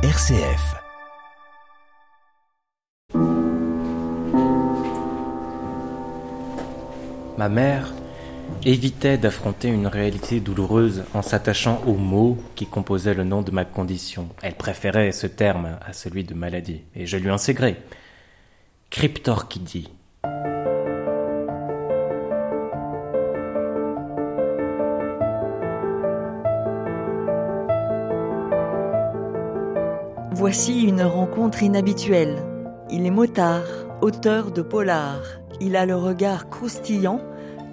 [0.00, 0.76] RCF.
[7.36, 7.92] Ma mère
[8.64, 13.64] évitait d'affronter une réalité douloureuse en s'attachant aux mots qui composaient le nom de ma
[13.64, 14.28] condition.
[14.40, 17.56] Elle préférait ce terme à celui de maladie, et je lui en sais.
[18.90, 19.88] Cryptorchidie.
[30.38, 32.36] Voici une rencontre inhabituelle.
[32.92, 33.64] Il est motard,
[34.00, 35.20] auteur de polar.
[35.60, 37.20] Il a le regard croustillant,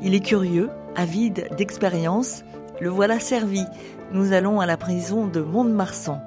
[0.02, 2.44] il est curieux, avide d'expérience.
[2.82, 3.62] Le voilà servi.
[4.12, 6.20] Nous allons à la prison de Mont-de-Marsan.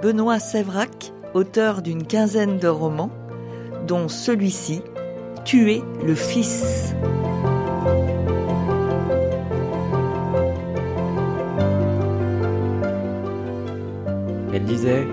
[0.00, 3.10] Benoît Sévrac, auteur d'une quinzaine de romans,
[3.86, 4.80] dont celui-ci,
[5.44, 6.94] Tuer le fils.
[14.54, 15.06] Elle disait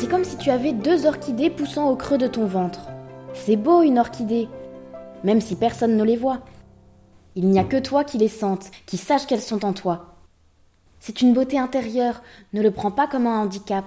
[0.00, 2.88] c'est comme si tu avais deux orchidées poussant au creux de ton ventre.
[3.34, 4.48] C'est beau une orchidée,
[5.24, 6.38] même si personne ne les voit.
[7.34, 10.14] Il n'y a que toi qui les sentes, qui saches qu'elles sont en toi.
[11.00, 12.22] C'est une beauté intérieure,
[12.54, 13.84] ne le prends pas comme un handicap.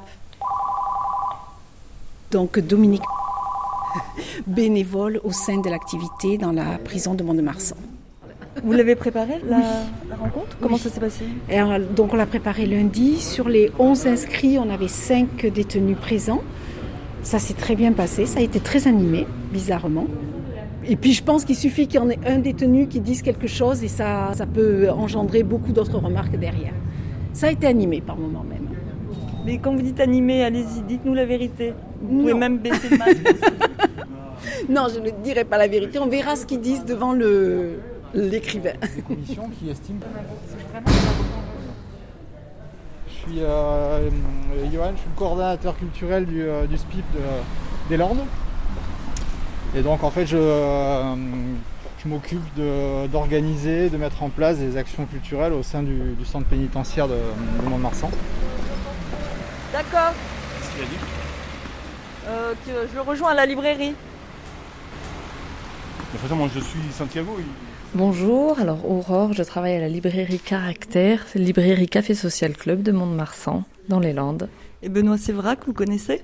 [2.29, 3.01] Donc Dominique,
[4.45, 7.77] bénévole au sein de l'activité dans la prison de Mont-de-Marsan.
[8.63, 9.57] Vous l'avez préparé, la,
[10.09, 10.57] la rencontre?
[10.61, 11.25] Comment ça s'est passé?
[11.49, 13.17] Et alors, donc on l'a préparé lundi.
[13.19, 16.41] Sur les 11 inscrits, on avait 5 détenus présents.
[17.23, 20.07] Ça s'est très bien passé, ça a été très animé, bizarrement.
[20.85, 23.47] Et puis je pense qu'il suffit qu'il y en ait un détenu qui dise quelque
[23.47, 26.73] chose et ça, ça peut engendrer beaucoup d'autres remarques derrière.
[27.31, 28.67] Ça a été animé par moments même.
[29.45, 31.73] Mais quand vous dites animé, allez-y, dites-nous la vérité.
[32.01, 33.17] Vous pouvez même baisser le masque.
[34.69, 35.99] Non, je ne dirai pas la vérité.
[35.99, 37.79] On verra ce qu'ils disent devant le
[38.13, 38.73] l'écrivain.
[39.07, 39.99] commission qui estime.
[43.07, 44.09] Je suis euh, euh,
[44.73, 47.19] Johan, je suis le coordonnateur culturel du, euh, du SPIP de-
[47.89, 48.23] des Landes.
[49.75, 51.15] Et donc en fait je, euh,
[52.03, 56.25] je m'occupe de- d'organiser, de, mettre en place des actions culturelles au sein du, du
[56.25, 57.15] centre pénitentiaire de,
[57.63, 58.11] de Mont-de-Marsan.
[59.71, 60.13] D'accord.
[62.27, 63.89] Euh, que je le rejoins à la librairie.
[63.89, 63.95] De
[66.11, 67.35] toute façon, moi je suis Santiago.
[67.39, 67.45] il-
[67.95, 73.65] Bonjour, alors Aurore, je travaille à la librairie Caractère, librairie Café Social Club de Mont-de-Marsan,
[73.87, 74.49] dans les Landes.
[74.81, 76.23] Et Benoît Sévrac, vous connaissez?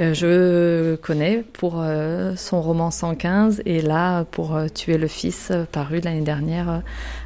[0.00, 5.52] Euh, je connais pour euh, son roman 115 et là pour euh, Tuer le fils,
[5.70, 6.82] paru l'année dernière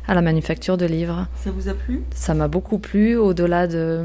[0.07, 1.27] à la Manufacture de Livres.
[1.43, 2.03] Ça vous a plu?
[2.15, 4.05] Ça m'a beaucoup plu, au-delà de,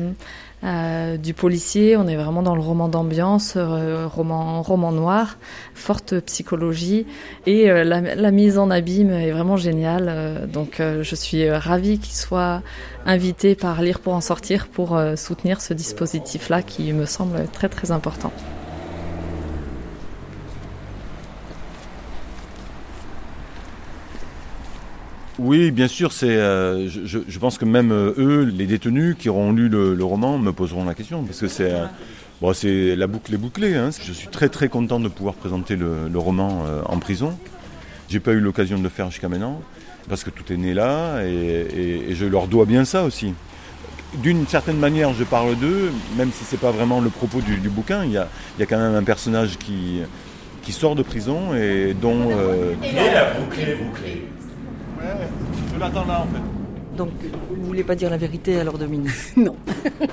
[0.64, 5.38] euh, du policier, on est vraiment dans le roman d'ambiance, euh, roman, noir,
[5.74, 7.06] forte psychologie,
[7.46, 10.48] et euh, la, la mise en abîme est vraiment géniale.
[10.52, 12.62] donc je suis ravie qu'il soit
[13.06, 17.92] invité par Lire pour en sortir pour soutenir ce dispositif-là qui me semble très très
[17.92, 18.32] important.
[25.44, 26.38] Oui, bien sûr, c'est.
[26.38, 30.54] euh, je, pense que même euh, eux, les détenus qui auront lu le, roman, me
[30.54, 31.72] poseront la question parce que c'est.
[31.72, 31.86] euh,
[32.42, 33.76] bon, c'est la boucle est bouclée.
[33.76, 33.90] hein.
[34.06, 37.38] Je suis très très content de pouvoir présenter le, roman en prison.
[38.10, 39.62] J'ai pas eu l'occasion de le faire jusqu'à maintenant
[40.08, 43.34] parce que tout est né là et, et- et je leur dois bien ça aussi.
[44.22, 48.04] D'une certaine manière, je parle d'eux, même si c'est pas vraiment le propos du, bouquin.
[48.06, 48.28] Il y a,
[48.60, 50.00] y a quand même un personnage qui
[50.62, 52.30] qui sort de prison et dont.
[52.32, 52.74] euh,
[55.74, 56.42] je l'attends là en fait.
[56.98, 57.10] Donc,
[57.50, 59.56] vous voulez pas dire la vérité alors, Dominique Non.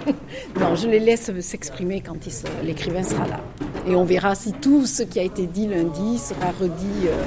[0.60, 2.16] non, je les laisse s'exprimer quand
[2.64, 3.40] l'écrivain sera là.
[3.86, 7.22] Et on verra si tout ce qui a été dit lundi sera redit euh,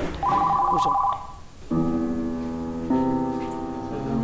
[0.73, 1.00] aujourd'hui.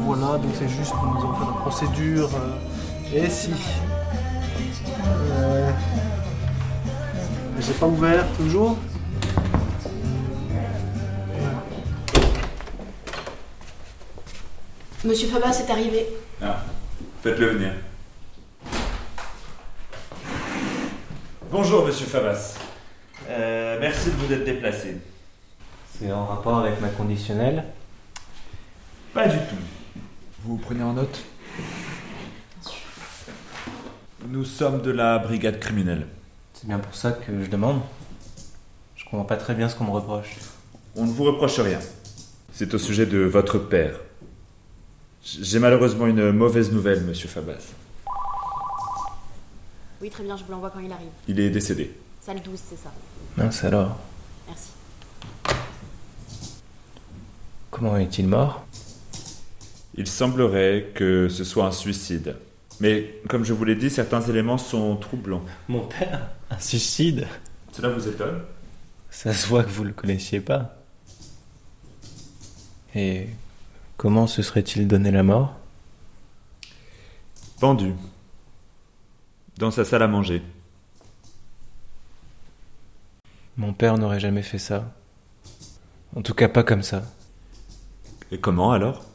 [0.05, 2.29] Voilà, donc c'est juste pour nous en faire la procédure.
[3.13, 3.51] euh, et si.
[5.37, 5.69] Euh,
[7.59, 8.77] J'ai pas ouvert toujours?
[15.05, 16.07] Monsieur Fabas est arrivé.
[16.41, 16.61] Ah,
[17.23, 17.71] faites-le venir.
[21.49, 22.55] Bonjour, monsieur Fabas.
[23.29, 24.97] Euh, merci de vous être déplacé.
[25.97, 27.63] C'est en rapport avec ma conditionnelle
[29.13, 30.01] Pas du tout.
[30.43, 31.23] Vous prenez en note
[34.27, 36.07] Nous sommes de la brigade criminelle.
[36.53, 37.79] C'est bien pour ça que je demande.
[38.97, 40.35] Je comprends pas très bien ce qu'on me reproche.
[40.97, 41.79] On ne vous reproche rien.
[42.51, 43.93] C'est au sujet de votre père.
[45.23, 47.73] J'ai malheureusement une mauvaise nouvelle, monsieur Fabas.
[50.01, 51.09] Oui, très bien, je vous l'envoie quand il arrive.
[51.27, 51.93] Il est décédé.
[52.21, 52.91] Salle 12, c'est ça.
[53.37, 53.97] Mince alors.
[54.47, 54.69] Merci.
[57.69, 58.65] Comment est-il mort?
[59.95, 62.37] Il semblerait que ce soit un suicide.
[62.79, 65.43] Mais comme je vous l'ai dit, certains éléments sont troublants.
[65.67, 67.27] Mon père Un suicide?
[67.73, 68.41] Cela vous étonne?
[69.11, 70.77] Ça se voit que vous le connaissiez pas.
[72.95, 73.27] Et
[73.99, 75.57] comment se serait-il donné la mort?
[77.59, 77.93] Pendu.
[79.57, 80.41] Dans sa salle à manger.
[83.57, 84.89] Mon père n'aurait jamais fait ça.
[86.15, 87.03] En tout cas pas comme ça.
[88.31, 89.08] Et comment alors?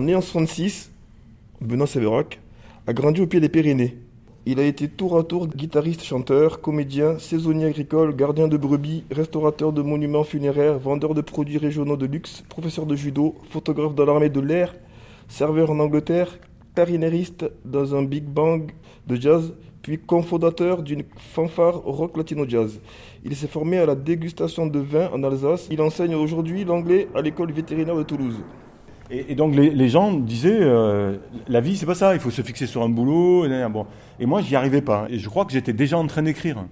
[0.00, 0.92] Né en 66,
[1.60, 2.40] Benoît Sévérac
[2.86, 3.96] a grandi au pied des Pyrénées.
[4.44, 9.72] Il a été tour à tour guitariste, chanteur, comédien, saisonnier agricole, gardien de brebis, restaurateur
[9.72, 14.28] de monuments funéraires, vendeur de produits régionaux de luxe, professeur de judo, photographe dans l'armée
[14.28, 14.74] de l'air,
[15.28, 16.38] serveur en Angleterre,
[16.74, 18.70] clarinériste dans un big bang
[19.06, 22.80] de jazz, puis cofondateur d'une fanfare rock latino jazz.
[23.24, 25.68] Il s'est formé à la dégustation de vin en Alsace.
[25.70, 28.42] Il enseigne aujourd'hui l'anglais à l'école vétérinaire de Toulouse.
[29.10, 31.16] Et, donc les, gens disaient, euh,
[31.46, 33.46] la vie c'est pas ça, il faut se fixer sur un boulot.
[33.46, 33.86] Et, bon.
[34.18, 35.06] et moi j'y arrivais pas.
[35.10, 36.64] Et je crois que j'étais déjà en train d'écrire.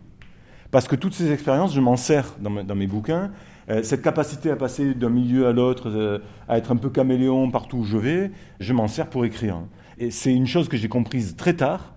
[0.71, 3.31] Parce que toutes ces expériences, je m'en sers dans, mes- dans mes bouquins.
[3.71, 7.51] Euh, cette capacité à passer d'un milieu à l'autre, euh, à être un peu caméléon
[7.51, 9.61] partout où je vais, je m'en sers pour écrire.
[9.99, 11.95] Et c'est une chose que j'ai comprise très tard,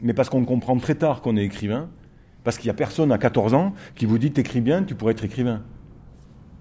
[0.00, 1.88] mais parce qu'on comprend très tard qu'on est écrivain,
[2.44, 5.12] parce qu'il n'y a personne à 14 ans qui vous dit t'écris bien, tu pourrais
[5.12, 5.62] être écrivain.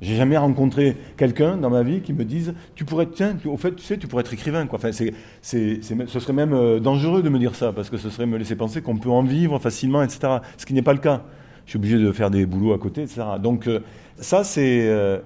[0.02, 3.08] J'ai jamais rencontré quelqu'un dans ma vie qui me dise tu pourrais
[3.46, 4.66] au fait, tu sais, tu pourrais être écrivain.
[4.66, 4.80] Quoi.
[4.80, 8.26] Enfin, c'est, ce serait même euh, dangereux de me dire ça parce que ce serait
[8.26, 10.38] me laisser penser qu'on peut en vivre facilement, etc.
[10.58, 11.22] Ce qui n'est pas le cas.
[11.66, 13.22] Je suis obligé de faire des boulots à côté, etc.
[13.40, 13.82] Donc euh,
[14.18, 15.20] ça, c'est, euh,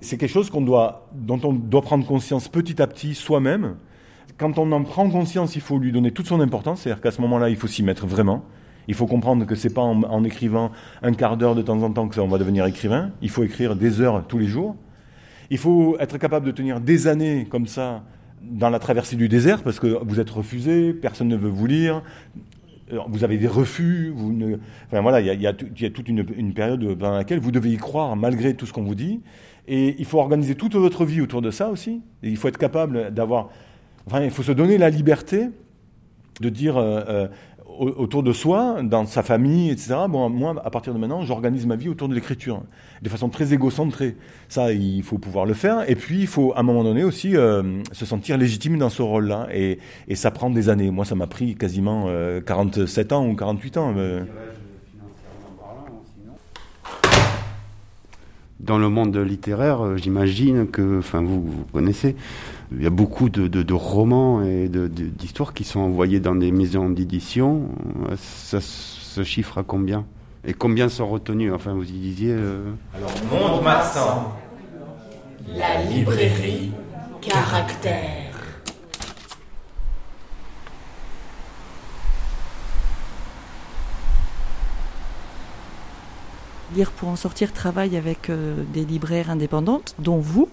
[0.00, 3.76] c'est quelque chose dont on doit prendre conscience petit à petit soi-même.
[4.38, 6.80] Quand on en prend conscience, il faut lui donner toute son importance.
[6.80, 8.44] C'est-à-dire qu'à ce moment-là, il faut s'y mettre vraiment.
[8.88, 10.70] Il faut comprendre que c'est pas en, écrivant
[11.02, 13.10] un quart d'heure de temps en temps que ça, on va devenir écrivain.
[13.22, 14.76] Il faut écrire des heures tous les jours.
[15.50, 18.02] Il faut être capable de tenir des années comme ça
[18.42, 22.02] dans la traversée du désert parce que vous êtes refusé, personne ne veut vous lire,
[23.08, 24.14] vous avez des refus.
[24.90, 28.66] Voilà, il y a, toute une, période dans laquelle vous devez y croire malgré tout
[28.66, 29.20] ce qu'on vous dit.
[29.68, 32.02] Et il faut organiser toute votre vie autour de ça aussi.
[32.22, 33.50] Il faut être capable d'avoir.
[34.22, 35.48] Il faut se donner la liberté
[36.40, 37.28] de dire euh, euh,
[37.80, 39.94] autour de soi, dans sa famille, etc.
[40.08, 42.62] Bon, moi, à partir de maintenant, j'organise ma vie autour de l'écriture,
[43.02, 44.16] de façon très égocentrée.
[44.48, 45.88] Ça, il faut pouvoir le faire.
[45.90, 49.02] Et puis, il faut, à un moment donné aussi, euh, se sentir légitime dans ce
[49.02, 49.48] rôle-là.
[49.52, 49.78] Et,
[50.14, 50.90] ça prend des années.
[50.90, 53.94] Moi, ça m'a pris quasiment euh, 47 ans ou 48 ans.
[53.96, 54.22] euh.
[58.58, 62.16] Dans le monde littéraire, euh, j'imagine que, enfin, vous, vous connaissez,
[62.72, 66.20] il y a beaucoup de, de- de romans et de- de- d'histoires qui sont envoyés
[66.20, 67.68] dans des maisons d'édition.
[68.10, 70.04] Euh, Ça se chiffre à combien?
[70.44, 72.32] Et combien sont retenus Enfin, vous y disiez.
[72.32, 72.70] euh,
[73.30, 74.32] Monde Marsan.
[75.56, 76.72] La librairie
[77.20, 78.32] Caractère.
[86.74, 90.48] Lire pour en sortir travaille avec euh, des libraires indépendantes, dont vous.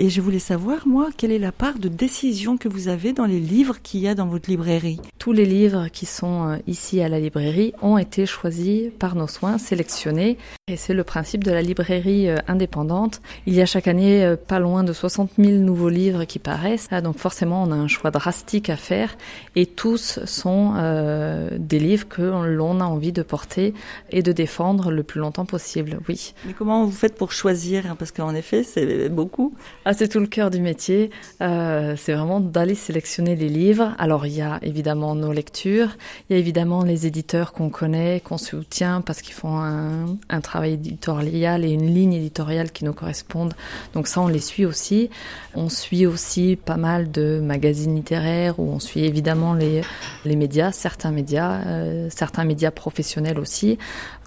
[0.00, 3.24] Et je voulais savoir, moi, quelle est la part de décision que vous avez dans
[3.24, 7.00] les livres qu'il y a dans votre librairie Tous les livres qui sont euh, ici
[7.00, 10.38] à la librairie ont été choisis par nos soins, sélectionnés.
[10.68, 13.22] Et c'est le principe de la librairie euh, indépendante.
[13.46, 16.88] Il y a chaque année euh, pas loin de 60 000 nouveaux livres qui paraissent.
[16.90, 19.16] Ah, donc forcément, on a un choix drastique à faire.
[19.56, 23.72] Et tous sont euh, des livres que l'on a envie de porter
[24.10, 26.00] et de défendre le plus longtemps possible.
[26.06, 26.34] Oui.
[26.44, 27.96] Mais comment vous faites pour choisir?
[27.98, 29.54] Parce qu'en effet, c'est beaucoup.
[29.90, 31.10] Ah, c'est tout le cœur du métier.
[31.40, 33.94] Euh, c'est vraiment d'aller sélectionner les livres.
[33.96, 35.96] Alors, il y a évidemment nos lectures,
[36.28, 40.74] il y a évidemment les éditeurs qu'on connaît, qu'on soutient parce qu'ils font un, travail
[40.74, 43.54] éditorial et une ligne éditoriale qui nous correspondent.
[43.94, 45.08] Donc ça, on les suit aussi.
[45.54, 49.80] On suit aussi pas mal de magazines littéraires où on suit évidemment les,
[50.26, 53.78] les médias, certains médias, euh, certains médias professionnels aussi.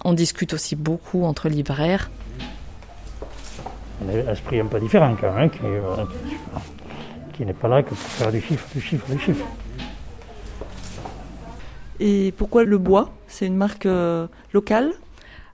[0.04, 2.10] On discute aussi beaucoup entre libraires.
[4.02, 6.04] Un esprit un peu différent quand même, qui, euh,
[7.32, 9.44] qui n'est pas là que pour faire du chiffre, du chiffre, du chiffre.
[12.00, 13.10] Et pourquoi le bois?
[13.28, 14.92] C'est une marque euh, locale?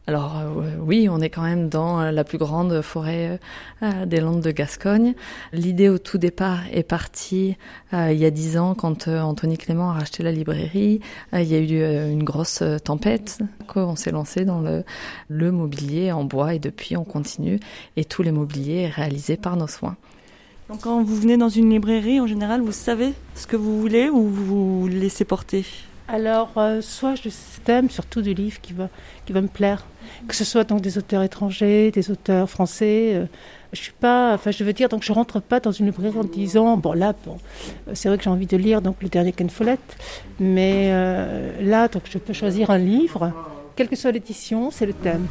[0.09, 3.39] Alors euh, oui, on est quand même dans euh, la plus grande forêt
[3.83, 5.13] euh, des Landes de Gascogne.
[5.53, 7.59] L'idée au tout départ est partie
[7.93, 11.01] il y a dix ans quand Anthony Clément a racheté la librairie.
[11.33, 13.39] il y a eu une grosse tempête.
[13.77, 17.61] On s'est lancé dans le, mobilier en bois et depuis on continue.
[17.97, 19.97] Et tout le mobilier est réalisé par nos soins.
[20.69, 24.11] Donc quand vous venez dans une librairie, en général, vous savez ce que vous voulez
[24.11, 25.65] ou vous vous laissez porter?
[26.09, 27.29] Alors, soit je
[27.65, 28.89] thème surtout du livre qui va,
[29.27, 29.85] qui va me plaire
[30.27, 33.13] que ce soit donc des auteurs étrangers, des auteurs français.
[33.15, 33.27] Euh,
[33.73, 36.25] je suis pas, enfin, je veux dire, donc je rentre pas dans une librairie en
[36.25, 37.37] disant, bon là, bon,
[37.87, 39.81] euh, c'est vrai que j'ai envie de lire donc le dernier Ken Follett,
[40.41, 43.33] mais euh, là, donc je peux choisir un livre,
[43.77, 45.27] quelle que soit l'édition, c'est le thème.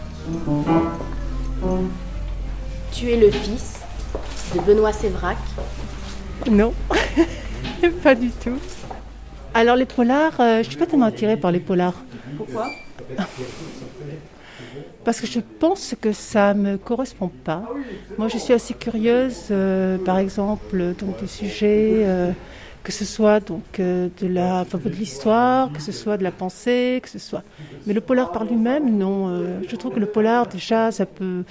[2.91, 3.79] Tu es le fils
[4.53, 5.38] de Benoît Sévrac?
[6.50, 6.74] Non,
[8.03, 8.57] pas du tout.
[9.57, 11.95] Alors les polars, je suis pas tellement attirée par les polars.
[12.37, 12.67] Pourquoi
[15.07, 17.63] parce que je pense que ça ne me correspond pas.
[18.17, 22.33] Moi, je suis assez curieuse, euh, par exemple, donc, du sujet, euh,
[22.83, 26.99] que ce soit donc, euh, de, la, de l'histoire, que ce soit de la pensée,
[27.01, 27.43] que ce soit.
[27.85, 29.45] Mais le polar par lui-même, non.
[29.65, 31.45] je trouve que le polar, déjà, ça peut.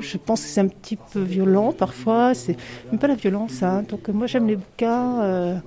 [0.00, 2.32] je pense que c'est un petit peu violent parfois.
[2.32, 2.56] C'est
[2.90, 3.62] même pas la violence.
[3.62, 3.84] Hein.
[3.86, 5.60] Donc, moi, j'aime les bouquins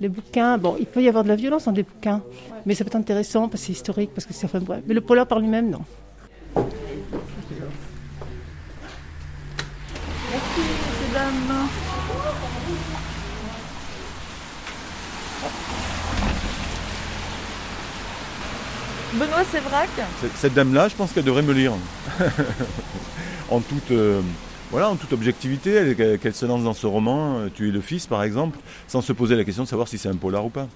[0.00, 2.22] les bouquins, bon, il peut y avoir de la violence dans des bouquins,
[2.64, 4.82] mais ça peut être intéressant parce que c'est historique, parce que c'est enfin bref.
[4.86, 5.82] Mais le polar par lui-même, non.
[10.30, 10.60] Merci,
[11.08, 11.68] mesdames.
[19.12, 19.88] Benoît Sévrac
[20.36, 21.72] Cette dame-là, je pense qu'elle devrait me lire.
[23.50, 23.90] en toute.
[23.90, 24.22] Euh,
[24.70, 28.06] voilà, en toute objectivité, qu'elle se lance dans ce roman, euh, Tu es le fils
[28.06, 30.68] par exemple, sans se poser la question de savoir si c'est un polar ou pas.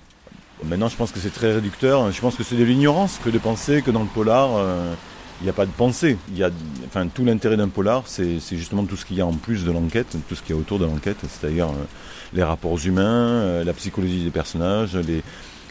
[0.64, 2.10] Maintenant, je pense que c'est très réducteur.
[2.10, 4.94] Je pense que c'est de l'ignorance que de penser que dans le polar, euh,
[5.40, 6.16] il n'y a pas de pensée.
[6.30, 6.50] Il y a,
[6.86, 9.70] enfin, tout l'intérêt d'un polar, c'est justement tout ce qu'il y a en plus de
[9.70, 11.84] l'enquête, tout ce qu'il y a autour de l'enquête, c'est-à-dire euh,
[12.32, 15.22] les rapports humains, la psychologie des personnages, les,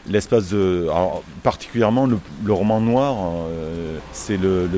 [0.09, 0.87] l'espace de.
[0.89, 3.15] Alors, particulièrement le, roman noir,
[3.49, 4.69] euh, c'est le,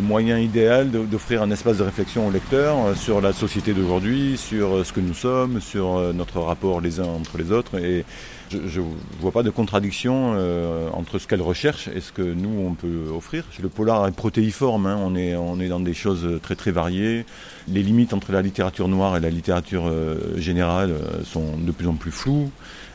[0.00, 4.92] moyen idéal d'offrir un espace de réflexion au lecteur sur la société d'aujourd'hui, sur ce
[4.92, 7.78] que nous sommes, sur notre rapport les uns entre les autres.
[7.78, 8.04] Et
[8.50, 8.86] je ne
[9.20, 13.06] vois pas de contradiction euh, entre ce qu'elle recherche et ce que nous, on peut
[13.14, 13.44] offrir.
[13.62, 14.98] Le polar est protéiforme, hein.
[15.00, 17.24] on, est, on est dans des choses très très variées.
[17.68, 21.86] Les limites entre la littérature noire et la littérature euh, générale euh, sont de plus
[21.86, 22.50] en plus floues.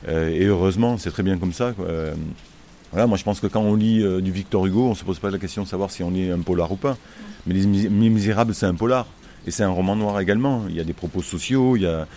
[0.08, 1.74] Et heureusement, c'est très bien comme ça.
[2.92, 5.20] Voilà, moi je pense que quand on lit du Victor Hugo, on ne se pose
[5.20, 6.98] pas la question de savoir si on lit un polar ou pas.
[7.48, 9.08] Mais Les Misérables, c'est un polar.
[9.48, 10.64] Et c'est un roman noir également.
[10.70, 12.08] Il y a des propos sociaux, il y a,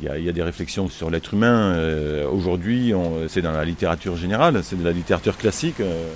[0.00, 1.74] il y, a, des réflexions sur l'être humain.
[1.74, 2.92] Euh, aujourd'hui,
[3.28, 5.80] c'est dans la littérature générale, c'est de la littérature classique.
[5.80, 6.08] Euh.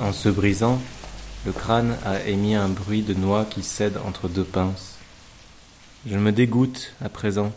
[0.00, 0.80] En se brisant,
[1.46, 4.97] le crâne a émis un bruit de noix qui cède entre deux pinces.
[6.06, 7.52] Je me dégoûte à présent.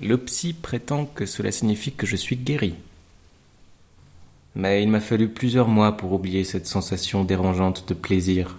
[0.00, 2.74] Le psy prétend que cela signifie que je suis guéri.
[4.54, 8.56] Mais il m'a fallu plusieurs mois pour oublier cette sensation dérangeante de plaisir.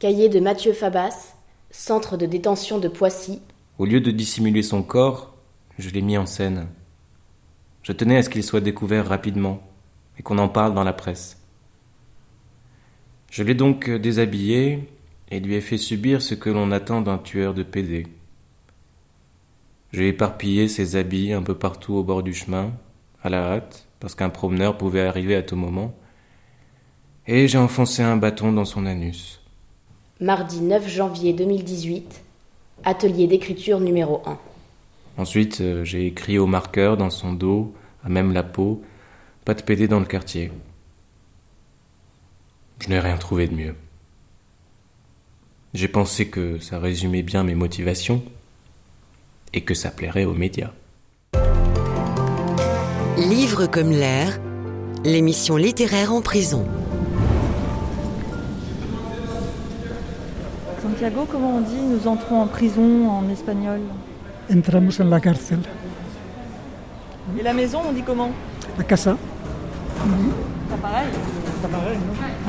[0.00, 1.34] Cahier de Mathieu Fabas,
[1.70, 3.40] centre de détention de Poissy.
[3.78, 5.34] Au lieu de dissimuler son corps,
[5.78, 6.66] je l'ai mis en scène.
[7.82, 9.62] Je tenais à ce qu'il soit découvert rapidement
[10.18, 11.38] et qu'on en parle dans la presse.
[13.30, 14.88] Je l'ai donc déshabillé
[15.34, 18.06] et lui ai fait subir ce que l'on attend d'un tueur de PD.
[19.92, 22.72] J'ai éparpillé ses habits un peu partout au bord du chemin,
[23.20, 25.92] à la hâte, parce qu'un promeneur pouvait arriver à tout moment,
[27.26, 29.42] et j'ai enfoncé un bâton dans son anus.
[30.20, 32.22] Mardi 9 janvier 2018,
[32.84, 34.38] atelier d'écriture numéro 1.
[35.16, 37.74] Ensuite, euh, j'ai écrit au marqueur dans son dos,
[38.04, 38.84] à même la peau,
[39.44, 40.52] pas de PD dans le quartier.
[42.78, 43.74] Je n'ai rien trouvé de mieux.
[45.74, 48.22] J'ai pensé que ça résumait bien mes motivations
[49.52, 50.70] et que ça plairait aux médias.
[53.18, 54.38] Livre comme l'air,
[55.04, 56.64] l'émission littéraire en prison.
[60.80, 63.80] Santiago, comment on dit nous entrons en prison en espagnol?
[64.54, 65.58] Entramos en la cárcel.
[67.36, 68.30] Et la maison, on dit comment?
[68.78, 69.16] La casa.
[70.70, 71.08] C'est pareil.
[71.62, 72.43] C'est pareil, non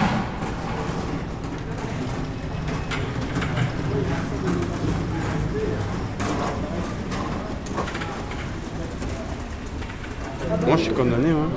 [10.68, 11.30] Moi, je suis condamné.
[11.30, 11.50] Hein.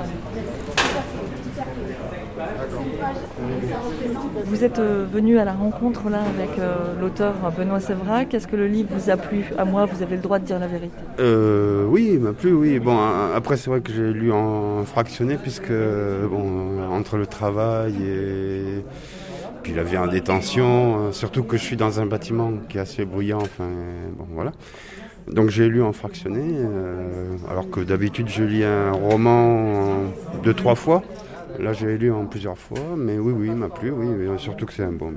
[4.45, 8.33] Vous êtes euh, venu à la rencontre là avec euh, l'auteur Benoît Sévrac.
[8.33, 9.45] Est-ce que le livre vous a plu?
[9.57, 10.97] À moi, vous avez le droit de dire la vérité.
[11.19, 12.79] Euh, oui, il m'a plu, oui.
[12.79, 12.97] Bon,
[13.35, 18.83] après, c'est vrai que j'ai lu en fractionné, puisque, bon, entre le travail et.
[19.61, 23.03] Puis la vie en détention, surtout que je suis dans un bâtiment qui est assez
[23.03, 23.67] bruyant, enfin,
[24.17, 24.53] bon, voilà.
[25.27, 30.03] Donc j'ai lu en fractionné, euh, alors que d'habitude je lis un roman
[30.43, 31.03] deux, trois fois.
[31.59, 34.07] Là j'ai lu en plusieurs fois, mais oui, oui, il m'a plu, oui,
[34.37, 35.13] surtout que c'est un bon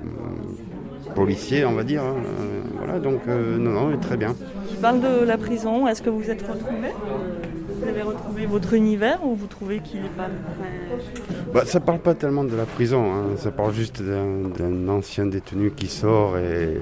[1.14, 2.02] policier, on va dire.
[2.02, 4.34] hein, euh, voilà, donc euh, non, non, très bien.
[4.70, 5.86] Il parle de la prison.
[5.86, 6.88] Est-ce que vous êtes retrouvé
[7.82, 10.28] Vous avez retrouvé votre univers ou vous trouvez qu'il n'est pas.
[11.52, 15.72] Bah, ça parle pas tellement de la prison, hein, ça parle juste d'un ancien détenu
[15.72, 16.78] qui sort et,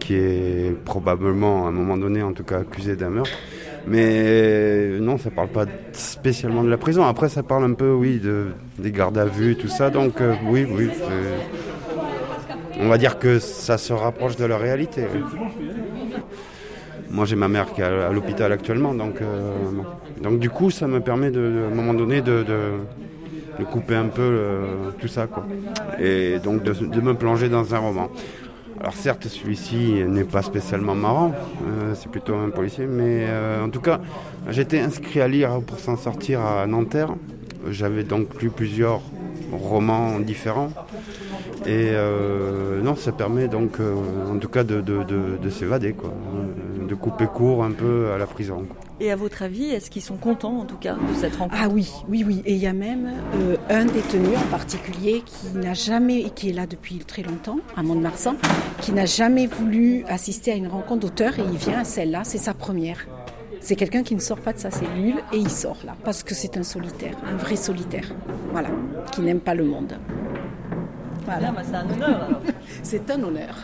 [0.00, 3.32] qui est probablement, à un moment donné, en tout cas, accusé d'un meurtre.
[3.86, 7.04] Mais euh, non, ça parle pas spécialement de la prison.
[7.04, 8.46] Après, ça parle un peu, oui, de,
[8.78, 9.90] des gardes à vue, tout ça.
[9.90, 10.88] Donc, euh, oui, oui.
[12.80, 15.04] On va dire que ça se rapproche de la réalité.
[17.14, 19.52] Moi, j'ai ma mère qui est à l'hôpital actuellement, donc, euh,
[20.20, 24.06] donc du coup, ça me permet, de, à un moment donné, de, de- couper un
[24.08, 24.64] peu euh,
[25.00, 25.46] tout ça, quoi.
[26.00, 28.10] Et donc de, me plonger dans un roman.
[28.80, 31.32] Alors certes, celui-ci n'est pas spécialement marrant,
[31.68, 33.24] euh, c'est plutôt un policier, mais
[33.64, 34.00] en tout cas,
[34.50, 37.10] j'étais inscrit à lire pour s'en sortir à Nanterre.
[37.70, 39.00] J'avais donc lu plusieurs
[39.52, 40.70] romans différents.
[41.64, 41.92] Et
[42.82, 46.12] non, ça permet donc, en tout cas, de, de- de- de s'évader, quoi,
[46.86, 48.66] de couper court un peu à la prison.
[49.00, 51.60] Et à votre avis, est-ce qu'ils sont contents en tout cas de cette rencontre?
[51.60, 52.42] Ah oui, oui, oui.
[52.44, 56.52] Et il y a même euh, un détenu en particulier qui n'a jamais, qui est
[56.52, 58.36] là depuis très longtemps, à Mont-de-Marsan,
[58.80, 62.38] qui n'a jamais voulu assister à une rencontre d'auteur et il vient à celle-là, c'est
[62.38, 63.06] sa première.
[63.60, 66.34] C'est quelqu'un qui ne sort pas de sa cellule et il sort là, parce que
[66.34, 68.12] c'est un solitaire, un vrai solitaire,
[68.52, 68.68] voilà,
[69.10, 69.98] qui n'aime pas le monde.
[71.24, 71.52] Voilà.
[71.62, 72.40] c'est un honneur alors.
[72.82, 73.54] c'est un honneur.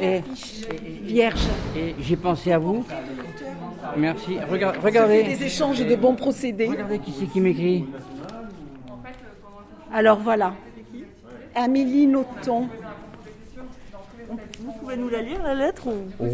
[0.00, 0.22] et,
[1.02, 1.40] Vierge.
[1.76, 2.84] et j'ai pensé à vous.
[3.96, 4.36] Merci.
[4.36, 4.44] Ça
[4.82, 5.22] regardez.
[5.22, 6.66] des échanges de bons procédés.
[6.66, 7.86] Regardez qui c'est qui m'écrit.
[9.92, 10.52] Alors voilà,
[11.54, 12.68] Amélie Nothomb.
[14.60, 16.26] Vous pouvez nous la lire la lettre ou Oh.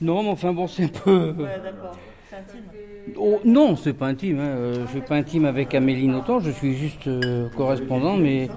[0.00, 1.30] Non, mais enfin bon, c'est un peu.
[1.38, 1.96] Ouais, d'accord.
[3.16, 4.38] Oh, non, c'est pas intime.
[4.38, 4.42] hein.
[4.44, 8.48] Euh, Je suis pas intime avec Amélie Nothomb, je suis juste euh, correspondant, mais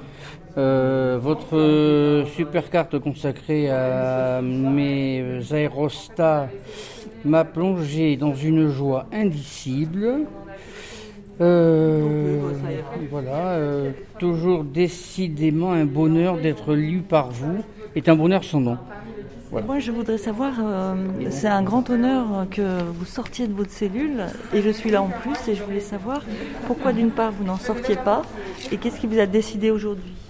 [0.58, 6.50] euh, votre super carte consacrée à mes aérostats
[7.26, 10.26] m'a plongé dans une joie indicible.
[11.40, 12.40] Euh,
[13.12, 17.64] voilà, euh, toujours décidément un bonheur d'être lu par vous
[17.96, 18.78] est un bonheur sans nom.
[19.52, 20.56] Moi, je voudrais savoir,
[21.30, 25.08] c'est un grand honneur que vous sortiez de votre cellule, et je suis là en
[25.08, 26.22] plus, et je voulais savoir
[26.66, 28.24] pourquoi d'une part vous n'en sortiez pas,
[28.72, 30.27] et qu'est-ce qui vous a décidé aujourd'hui?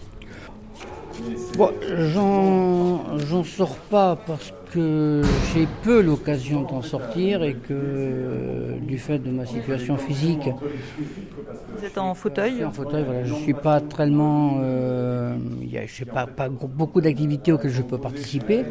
[1.58, 1.71] Bon,
[2.13, 5.21] j'en, j'en sors pas parce que
[5.53, 10.49] j'ai peu l'occasion d'en sortir et que euh, du fait de ma situation physique,
[11.77, 12.63] Vous êtes en fauteuil?
[12.63, 16.49] En fauteuil, voilà, je suis pas tellement, euh, il y a, je sais pas, pas
[16.49, 18.65] beaucoup d'activités auxquelles je peux participer.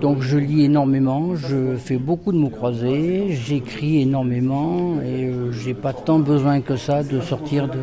[0.00, 5.74] Donc je lis énormément, je fais beaucoup de mots croisés, j'écris énormément et euh, j'ai
[5.74, 7.78] pas tant besoin que ça de sortir de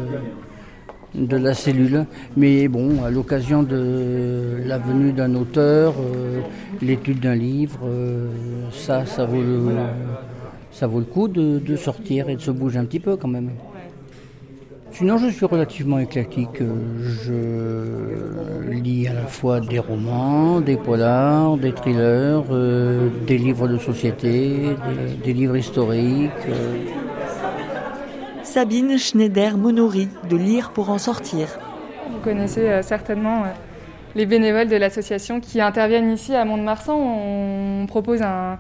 [1.16, 2.06] de la cellule.
[2.38, 6.42] Mais bon, à l'occasion de la venue d'un auteur, euh,
[6.82, 8.30] l'étude d'un livre, euh,
[8.72, 9.70] ça, ça vaut le,
[10.72, 13.52] ça vaut le coup de, sortir et de se bouger un petit peu quand même.
[14.92, 16.62] Sinon, je suis relativement éclectique.
[17.02, 23.80] Je lis à la fois des romans, des polars, des thrillers, euh, des livres de
[23.80, 24.76] société,
[25.26, 26.32] des livres historiques.
[28.54, 31.48] Sabine Schneider-Monouri de Lire pour en sortir.
[32.12, 33.48] Vous connaissez euh, certainement euh,
[34.14, 36.96] les bénévoles de l'association qui interviennent ici à Mont-de-Marsan.
[36.96, 38.60] On propose un,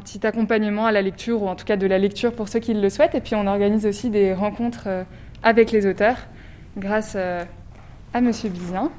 [0.00, 2.74] petit accompagnement à la lecture, ou en tout cas de la lecture pour ceux qui
[2.74, 3.14] le souhaitent.
[3.14, 5.04] Et puis on organise aussi des rencontres euh,
[5.44, 6.18] avec les auteurs
[6.76, 8.90] grâce à Monsieur Bizien.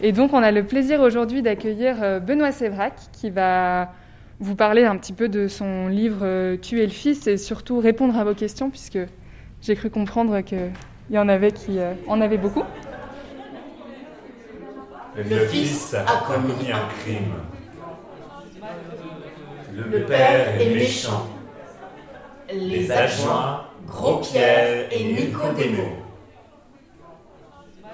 [0.00, 3.92] Et donc on a le plaisir aujourd'hui d'accueillir Benoît Sévrac qui va
[4.38, 8.22] vous parler un petit peu de son livre Tuer le fils et surtout répondre à
[8.22, 8.98] vos questions puisque
[9.62, 10.72] j'ai cru comprendre qu'il
[11.10, 12.64] y en avait qui euh, en avaient beaucoup.
[15.16, 17.34] Le fils a commis un crime.
[19.74, 21.28] Le père est méchant.
[22.52, 25.84] Les adjoints, Gros-Pierre et Nicodémo.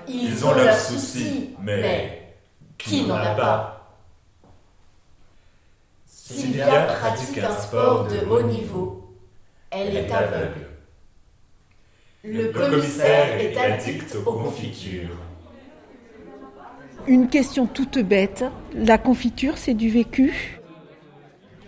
[0.08, 2.36] Ils ont leurs soucis, mais
[2.78, 3.96] qui n'en a pas?
[6.06, 9.14] Sylvia pratique un sport de haut niveau.
[9.70, 10.65] Elle est aveugle.
[12.28, 15.16] Le commissaire est addict aux confitures.
[17.06, 18.44] Une question toute bête.
[18.74, 20.58] La confiture, c'est du vécu?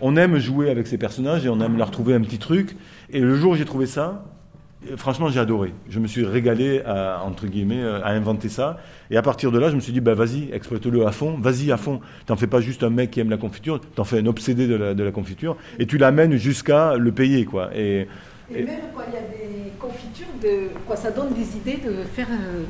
[0.01, 2.75] On aime jouer avec ces personnages et on aime leur trouver un petit truc.
[3.09, 4.25] Et le jour où j'ai trouvé ça,
[4.89, 5.73] euh, franchement, j'ai adoré.
[5.87, 8.79] Je me suis régalé à, entre guillemets, euh, à inventer ça.
[9.11, 11.71] Et à partir de là, je me suis dit, bah, vas-y, exploite-le à fond, vas-y
[11.71, 12.01] à fond.
[12.25, 14.75] T'en fais pas juste un mec qui aime la confiture, t'en fais un obsédé de
[14.75, 17.69] la, de la confiture, et tu l'amènes jusqu'à le payer, quoi.
[17.75, 18.07] Et,
[18.53, 22.03] Et même quand il y a des confitures, de, quoi, ça donne des idées de
[22.03, 22.63] faire euh,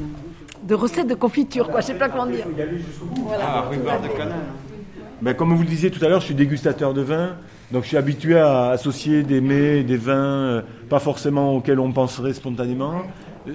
[0.63, 1.82] de recettes de confiture, quoi.
[1.82, 2.46] Je sais pas comment dire.
[3.24, 3.44] Voilà.
[3.48, 4.39] Ah, rhubarbe de canal.
[5.22, 7.36] Ben, comme vous le disiez tout à l'heure, je suis dégustateur de vin,
[7.72, 11.92] donc je suis habitué à associer des mets, des vins, euh, pas forcément auxquels on
[11.92, 13.02] penserait spontanément.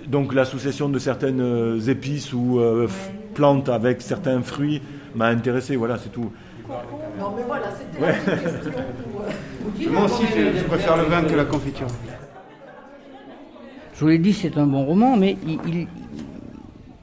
[0.06, 2.86] Donc l'association de certaines euh, épices ou euh,
[3.34, 4.82] plantes avec certains fruits
[5.14, 6.30] m'a intéressé, voilà, c'est tout.
[6.68, 8.12] Non, mais voilà, c'était Ouais.
[8.12, 9.90] la petite question pour, euh.
[9.90, 11.86] Moi aussi, je, je préfère le vin que la confiture.
[13.94, 15.88] Je vous l'ai dit, c'est un bon roman, mais il, il-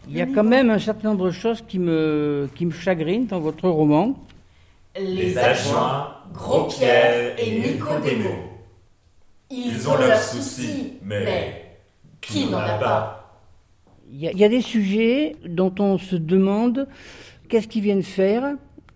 [0.09, 3.27] il y a quand même un certain nombre de choses qui me, qui me chagrinent
[3.27, 4.15] dans votre roman.
[4.99, 8.29] Les adjoints, Gros-Pierre et Nicodémo.
[9.49, 11.77] Ils ont leurs soucis, mais
[12.19, 13.39] qui n'en a pas?
[14.11, 16.87] Il y, a, il y a des sujets dont on se demande
[17.47, 18.43] qu'est-ce qu'ils viennent faire?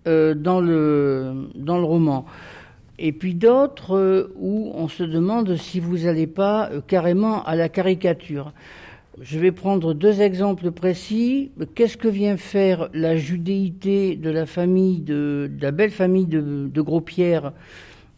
[0.06, 2.26] Dans, le, dans le roman.
[2.98, 7.56] Et puis d'autres euh, où on se demande si vous n'allez pas euh, carrément à
[7.56, 8.54] la caricature.
[9.22, 11.52] Je vais prendre deux exemples précis.
[11.74, 16.82] Qu'est-ce que vient faire la judéité de la famille de, la belle famille de, de
[16.82, 17.54] Gros-Pierre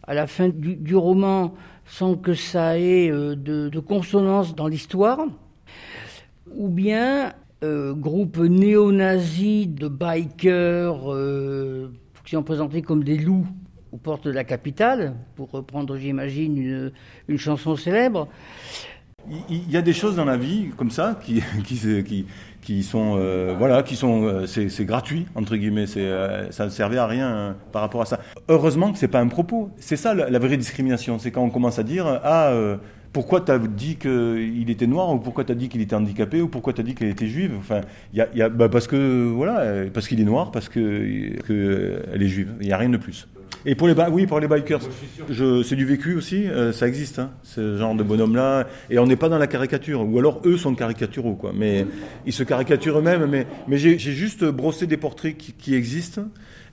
[0.04, 1.54] à la fin du, roman
[1.86, 5.20] sans que ça ait euh, de consonance dans l'histoire?
[6.56, 11.92] Ou bien euh, groupe néo-nazi de bikers euh,
[12.26, 13.48] qui sont présentés comme des loups
[13.92, 16.92] aux portes de la capitale, pour reprendre, j'imagine, une,
[17.28, 18.28] une chanson célèbre.
[19.50, 22.26] Il y a des choses dans la vie comme ça qui, qui,
[22.62, 25.88] qui, sont, euh, voilà, qui sont, euh, c'est gratuit entre guillemets.
[25.88, 28.20] C'est, euh, ça ne servait à rien euh, par rapport à ça.
[28.48, 29.70] Heureusement que c'est pas un propos.
[29.78, 31.20] C'est ça la, la vraie discrimination.
[31.20, 32.54] C'est quand on commence à dire ah
[33.18, 36.40] pourquoi tu as dit qu'il était noir ou pourquoi tu as dit qu'il était handicapé
[36.40, 37.54] ou pourquoi tu as dit qu'il était juive.
[37.58, 37.82] Enfin,
[38.14, 42.04] y a, y a- bah, parce que voilà, parce qu'il est noir, parce que, que
[42.14, 42.50] elle est juive.
[42.62, 43.28] Il y a rien de plus.
[43.66, 44.82] Et pour les oui, pour les bikers,
[45.32, 48.68] je, c'est du vécu aussi, euh, ça existe, hein, ce genre de bonhomme-là.
[48.92, 51.54] Et on n'est pas dans la caricature, ou alors eux sont caricaturaux, quoi.
[51.56, 51.88] Mais
[52.28, 53.26] ils se caricaturent eux-mêmes.
[53.26, 56.22] Mais, mais j'ai, j'ai juste brossé des portraits qui, qui existent.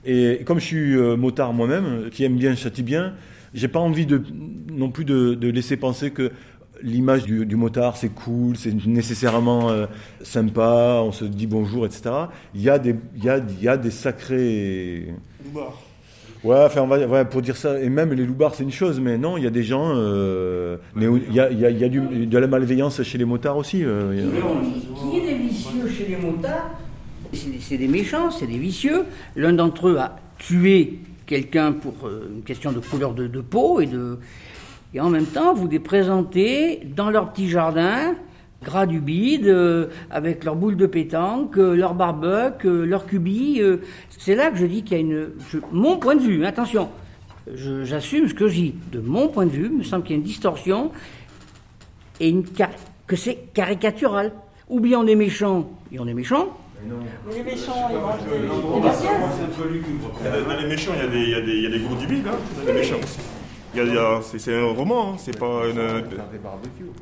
[0.05, 3.13] Et comme je suis euh, motard moi-même, qui aime bien, châtie bien,
[3.55, 4.21] j'ai pas envie de,
[4.71, 6.31] non plus de, de laisser penser que
[6.83, 9.85] l'image du, du motard, c'est cool, c'est nécessairement euh,
[10.21, 12.11] sympa, on se dit bonjour, etc.
[12.53, 15.07] Il y a des, il y a, il y a des sacrés.
[16.43, 18.99] Ouais, enfin, on va, ouais, pour dire ça, et même les loupards, c'est une chose,
[18.99, 21.69] mais non, il y a des gens, euh, mais il y a, il y a,
[21.71, 23.83] il y a du- de la malveillance chez les motards aussi.
[23.83, 26.77] euh, il y a- Qu'il y ait des vicieux chez les motards,
[27.33, 29.05] c'est des méchants, c'est des vicieux.
[29.35, 33.85] L'un d'entre eux a tué quelqu'un pour euh, une question de couleur de, peau et
[33.85, 34.17] de.
[34.93, 38.15] Et en même temps, vous les présentez dans leur petit jardin,
[38.63, 43.57] gras du bide, euh, avec leur boule de pétanque, euh, leur barbecue, euh, leur cubi.
[43.61, 43.77] euh.
[44.17, 45.29] c'est là que je dis qu'il y a une.
[45.71, 46.89] mon point de vue, attention,
[47.53, 48.75] je- j'assume ce que je dis.
[48.91, 50.91] De mon point de vue, il me semble qu'il y a une distorsion
[52.19, 52.43] et une
[53.07, 54.31] que c'est caricatural.
[54.69, 56.57] Ou bien on est méchant, et on est méchant.
[57.27, 58.47] Mais les méchants, ils mangent des, des
[60.47, 61.79] Dans les méchants, il y a des, il y a des, il y a des
[61.79, 63.19] gros du bide, hein, dans les méchants aussi.
[63.75, 65.79] Il y a- il y a- c'est, un roman, hein, c'est pas une.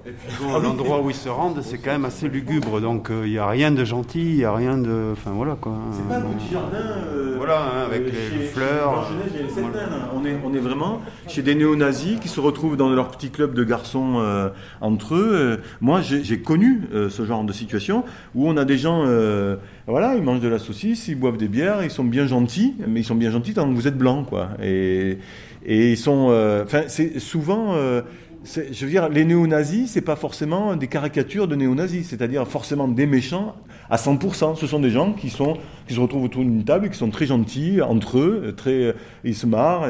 [0.05, 3.23] Et puis bon, l'endroit où ils se rendent, c'est quand même assez lugubre, donc euh,
[3.25, 5.12] il n'y a rien de gentil, il n'y a rien de.
[5.13, 5.73] Enfin voilà quoi.
[5.91, 6.77] C'est pas un petit jardin.
[6.77, 9.07] euh, Voilà, hein, avec euh, les fleurs.
[9.33, 9.69] chez les hein.
[10.15, 13.53] On est, on est vraiment chez des néo-nazis qui se retrouvent dans leur petit club
[13.53, 14.49] de garçons euh,
[14.81, 15.29] entre eux.
[15.33, 19.03] Euh, moi, j'ai j'ai connu euh, ce genre de situation où on a des gens,
[19.05, 19.57] euh,
[19.88, 23.01] voilà, ils mangent de la saucisse, ils boivent des bières, ils sont bien gentils, mais
[23.01, 24.49] ils sont bien gentils tant que vous êtes blanc, quoi.
[24.62, 25.17] Et,
[25.65, 27.76] et ils sont, euh, enfin, c'est souvent.
[27.76, 28.02] euh,
[28.45, 33.06] je veux dire, les néo-nazis, c'est pas forcément des caricatures de néo-nazis, c'est-à-dire forcément des
[33.06, 33.56] méchants
[33.89, 34.58] à 100%.
[34.58, 37.10] Ce sont des gens qui sont, qui se retrouvent autour d'une table, et qui sont
[37.10, 39.88] très gentils entre eux, très, euh, ils se marrent,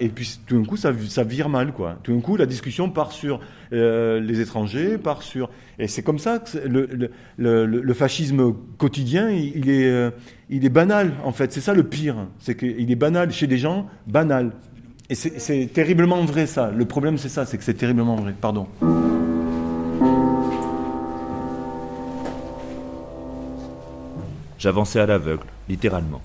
[0.00, 1.96] et, puis tout d'un coup, ça, ça vire mal, quoi.
[2.02, 3.38] Tout d'un coup, la discussion part sur
[3.70, 6.58] les étrangers, part sur, et c'est comme ça que
[7.38, 10.12] le, fascisme quotidien, il, est,
[10.50, 11.52] il est banal, en fait.
[11.52, 14.50] C'est ça le pire, c'est qu'il est banal chez des gens, banal.
[15.12, 16.70] Et c'est terriblement vrai, ça.
[16.70, 18.32] Le problème, c'est ça, c'est que c'est terriblement vrai.
[18.32, 18.66] Pardon.
[24.56, 26.22] J'avançais à l'aveugle, littéralement,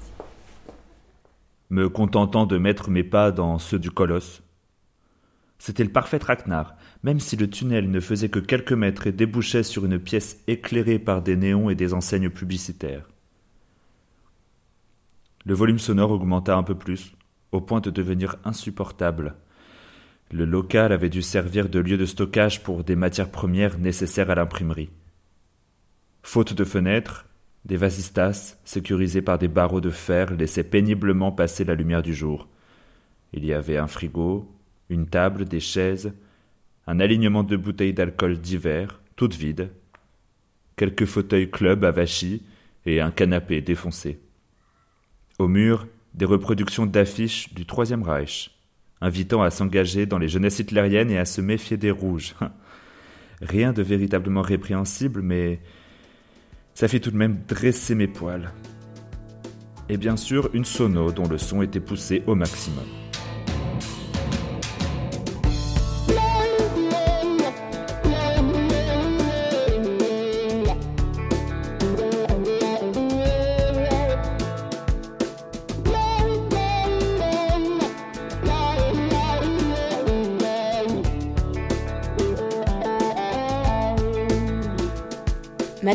[1.70, 4.42] me contentant de mettre mes pas dans ceux du colosse.
[5.60, 9.64] C'était le parfait traquenard, même si le tunnel ne faisait que quelques mètres et débouchait
[9.64, 13.10] sur une pièce éclairée par des néons et des enseignes publicitaires.
[15.44, 17.17] Le volume sonore augmenta un peu plus,
[17.52, 19.36] au point de devenir insupportable.
[20.32, 24.36] Le local avait dû servir de lieu de stockage pour des matières premières nécessaires à
[24.36, 24.90] l'imprimerie.
[26.24, 27.26] Faute de fenêtres,
[27.64, 32.48] des vasistas, sécurisés par des barreaux de fer, laissaient péniblement passer la lumière du jour.
[33.34, 34.50] Il y avait un frigo,
[34.90, 36.14] une table, des chaises,
[36.88, 39.70] un alignement de bouteilles d'alcool divers, toutes vides,
[40.76, 42.44] quelques fauteuils club avachis
[42.86, 44.20] et un canapé défoncé.
[45.40, 48.52] Au mur, des reproductions d'affiches du Troisième Reich,
[49.02, 52.36] invitant à s'engager dans les jeunesses hitlériennes et à se méfier des rouges.
[53.42, 55.60] Rien de véritablement répréhensible, mais
[56.74, 58.52] ça fit tout de même dresser mes poils.
[59.90, 63.07] Et bien sûr, une sono dont le son était poussé au maximum.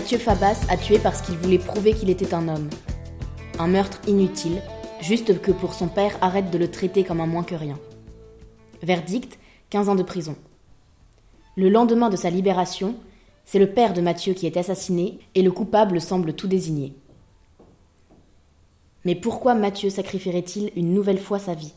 [0.03, 2.69] Mathieu Fabas a tué parce qu'il voulait prouver qu'il était un homme.
[3.61, 4.61] Un meurtre inutile,
[5.01, 7.79] juste que pour son père arrête de le traiter comme un moins que rien.
[8.83, 9.38] Verdict
[9.71, 10.35] 15 ans de prison.
[11.55, 12.97] Le lendemain de sa libération,
[13.45, 16.97] c'est le père de Mathieu qui est assassiné et le coupable semble tout désigné.
[19.05, 21.75] Mais pourquoi Mathieu sacrifierait-il une nouvelle fois sa vie?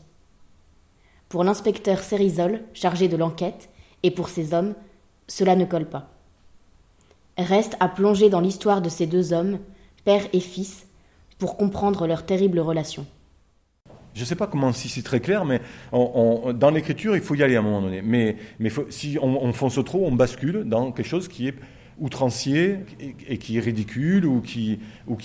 [1.28, 3.68] Pour l'inspecteur Cérisol, chargé de l'enquête,
[4.02, 4.74] et pour ses hommes,
[5.28, 6.15] cela ne colle pas.
[7.38, 9.58] Reste à plonger dans l'histoire de ces deux hommes,
[10.04, 10.86] père et fils,
[11.38, 13.06] pour comprendre leur terrible relation.
[14.14, 15.60] Je ne sais pas comment si c'est très clair, mais
[15.92, 18.00] dans l'écriture, il faut y aller à un moment donné.
[18.00, 18.36] Mais,
[18.88, 21.54] si on, fonce trop, on bascule dans quelque chose qui est
[21.98, 22.78] outrancier
[23.28, 24.78] et, qui est ridicule ou qui,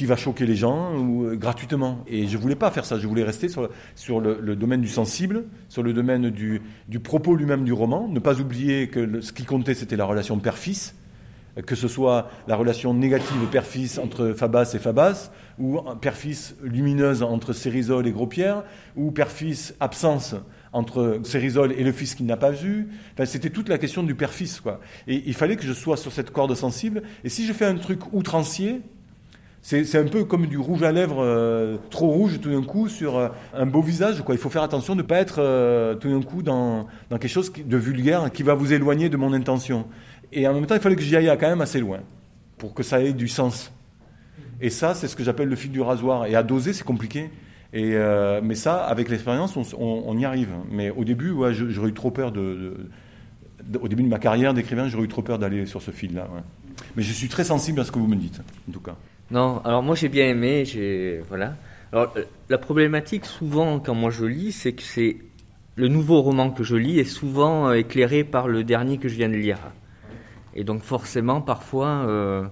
[0.06, 0.94] va choquer les gens
[1.24, 2.04] euh, gratuitement.
[2.08, 3.70] Et je ne voulais pas faire ça, je voulais rester sur,
[4.20, 8.90] le, domaine du sensible, sur le domaine du propos lui-même du roman, ne pas oublier
[8.90, 10.96] que ce qui comptait c'était la relation père-fils,
[11.66, 17.54] que ce soit la relation négative père-fils entre Fabas et Fabas, ou père-fils lumineuse entre
[17.54, 18.64] Cérisol et Gros-Pierre,
[18.96, 20.36] ou père-fils absence
[20.74, 22.90] entre Cérisol et le fils qu'il n'a pas vu.
[23.14, 24.62] Enfin, c'était toute la question du père-fils.
[25.08, 27.04] Et il fallait que je sois sur cette corde sensible.
[27.24, 28.82] Et si je fais un truc outrancier,
[29.64, 33.18] c'est un peu comme du rouge à lèvres euh, trop rouge tout d'un coup sur
[33.18, 34.24] euh, un beau visage.
[34.24, 34.34] Quoi.
[34.34, 37.52] Il faut faire attention de ne pas être euh, tout d'un coup dans, quelque chose
[37.54, 39.86] de vulgaire qui va vous éloigner de mon intention.
[40.32, 42.00] Et en même temps, il fallait que j'y aille quand même assez loin
[42.58, 43.72] pour que ça ait du sens.
[44.62, 46.28] Et ça, c'est ce que j'appelle le fil du rasoir.
[46.28, 47.30] Et à doser, c'est compliqué.
[47.74, 50.50] Et euh, mais ça, avec l'expérience, on, y arrive.
[50.70, 52.76] Mais au début, ouais, j'aurais eu trop peur de,
[53.80, 56.28] Au début de ma carrière d'écrivain, j'aurais eu trop peur d'aller sur ce fil-là.
[56.96, 58.96] Mais je suis très sensible à ce que vous me dites, en tout cas.
[59.32, 60.66] Non, alors moi j'ai bien aimé.
[60.66, 61.56] J'ai voilà.
[61.94, 62.14] Alors
[62.50, 65.18] la problématique, souvent, quand moi je lis, c'est que c'est
[65.76, 69.16] le nouveau roman que je lis est souvent euh, éclairé par le dernier que je
[69.16, 69.58] viens de lire.
[70.56, 72.44] Et donc forcément, parfois, euh,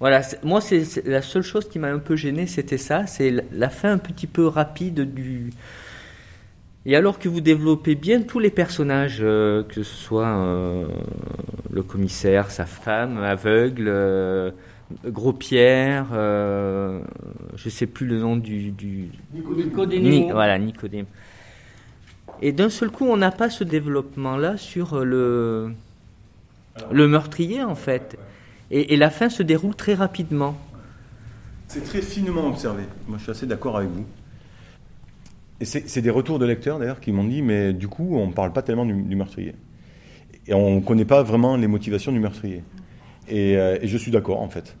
[0.00, 3.68] voilà, moi c'est la seule chose qui m'a un peu gêné, c'était ça, c'est la
[3.68, 5.50] fin un petit peu rapide du.
[6.86, 10.86] Et alors que vous développez bien tous les personnages, euh, que ce soit euh,
[11.70, 14.54] le commissaire, sa femme, aveugle,
[15.04, 18.70] Gros Pierre, je sais plus le nom du.
[18.70, 19.10] du...
[19.34, 20.32] Nicodème.
[20.32, 21.04] voilà, Nicodème.
[22.40, 25.74] Et d'un seul coup, on n'a pas ce développement-là sur le
[26.90, 28.16] le meurtrier en fait.
[28.70, 30.56] Et, la fin se déroule très rapidement.
[31.68, 32.82] C'est très finement observé.
[33.06, 34.04] Moi, je suis assez d'accord avec vous.
[35.60, 38.32] Et c'est des retours de lecteurs d'ailleurs qui m'ont dit, mais du coup, on ne
[38.32, 39.54] parle pas tellement du, meurtrier.
[40.46, 42.62] Et on ne connaît pas vraiment les motivations du meurtrier.
[43.32, 44.76] Euh, et, je suis d'accord en fait.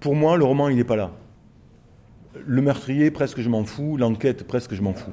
[0.00, 1.12] Pour moi, le roman, il n'est pas là.
[2.46, 3.96] Le meurtrier, presque je m'en fous.
[3.98, 5.12] L'enquête, presque je m'en fous.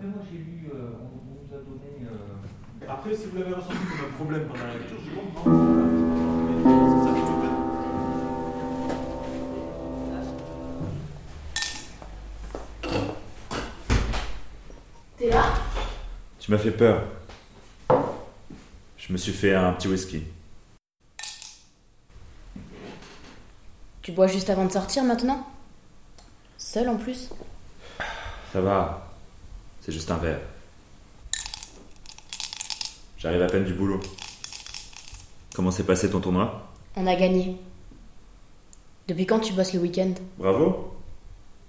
[3.06, 5.52] Après, si vous l'avez ressenti comme un problème pendant la lecture, je comprends.
[15.20, 15.54] T'es là?
[16.39, 17.04] Tu m'as fait peur.
[18.98, 20.24] Je me suis fait un petit whisky.
[24.02, 25.48] Tu bois juste avant de sortir maintenant?
[26.58, 27.30] Seul en plus?
[28.52, 29.12] Ça va.
[29.82, 30.39] C'est juste un verre.
[33.26, 34.00] J'arrive à peine du boulot.
[35.56, 36.72] Comment s'est passé ton tournoi?
[36.96, 37.58] On a gagné.
[39.08, 40.14] Depuis quand tu bosses le week-end?
[40.38, 40.94] Bravo.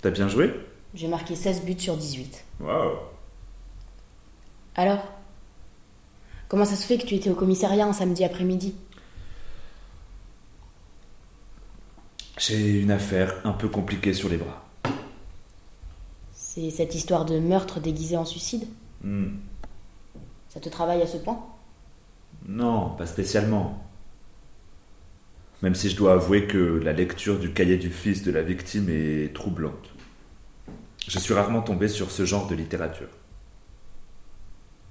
[0.02, 0.52] T'as bien joué?
[0.92, 2.44] J'ai marqué 16 buts sur 18.
[2.60, 2.98] Waouh.
[4.74, 5.02] Alors?
[6.48, 8.74] Comment ça se fait que tu étais au commissariat un samedi après-midi?
[12.36, 14.62] J'ai une affaire un peu compliquée sur les bras.
[16.34, 18.68] C'est cette histoire de meurtre déguisé en suicide?
[19.02, 19.36] Hmm.
[20.56, 21.38] Ça te travaille à ce point?
[22.48, 23.86] Non, pas spécialement.
[25.60, 28.88] Même si je dois avouer que la lecture du cahier du fils de la victime
[28.88, 29.90] est troublante.
[31.08, 33.10] Je suis rarement tombé sur ce genre de littérature.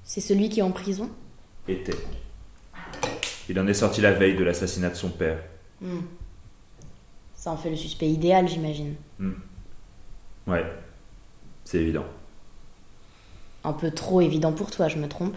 [0.04, 1.10] C'est celui qui est en prison?
[1.67, 1.97] Était.
[3.49, 5.39] Il en est sorti la veille de l'assassinat de son père.
[5.82, 6.01] Hmm.
[7.34, 8.93] Ça en fait le suspect idéal, j'imagine.
[9.17, 9.34] Hmm.
[10.45, 10.63] Ouais,
[11.63, 12.06] c'est évident.
[13.63, 15.36] Un peu trop évident pour toi, je me trompe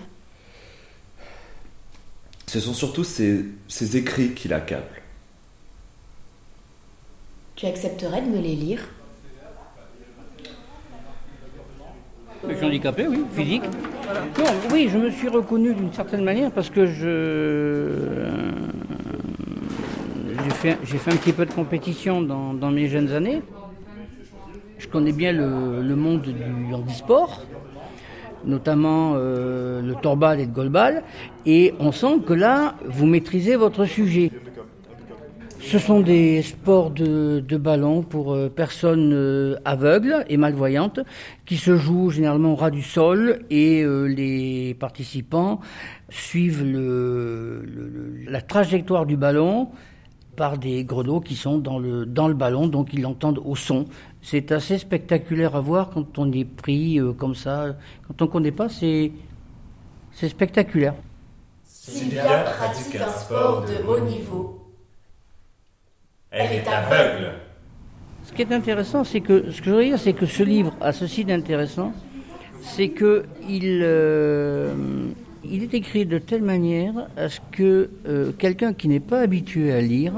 [2.49, 5.03] Ce sont surtout ses, ses écrits qui l'accablent.
[7.57, 8.81] Tu accepterais de me les lire?
[12.49, 13.65] Je suis handicapé, oui, physique.
[14.39, 18.31] Non, oui, je me suis reconnu d'une certaine manière parce que je.
[20.45, 23.43] J'ai fait, j'ai fait un petit peu de compétition dans, dans mes jeunes années.
[24.79, 27.43] Je connais bien le, le monde du handisport,
[28.45, 31.03] notamment euh, le torbal et le golbal,
[31.47, 34.31] et on sent que là, vous maîtrisez votre sujet.
[35.61, 41.01] Ce sont des sports de, ballon pour euh, personnes euh, aveugles et malvoyantes
[41.47, 45.61] qui se jouent généralement au ras du sol et les participants
[46.11, 46.65] suivent
[48.29, 49.69] la trajectoire du ballon
[50.39, 53.87] par des grelots qui sont dans le, dans le ballon, donc ils l'entendent au son.
[54.23, 57.77] C'est assez spectaculaire à voir quand on est pris euh, comme ça.
[58.07, 59.11] Quand on ne connaît pas, c'est
[60.13, 60.95] c'est spectaculaire.
[61.65, 64.45] Sylvia pratique un sport de haut niveau.
[66.31, 67.33] Elle est aveugle.
[68.25, 70.73] Ce qui est intéressant, c'est que ce que je veux dire, c'est que ce livre
[70.81, 71.93] a ceci d'intéressant,
[72.61, 74.73] c'est que il euh,
[75.45, 79.73] il est écrit de telle manière à ce que euh, quelqu'un qui n'est pas habitué
[79.73, 80.13] à lire,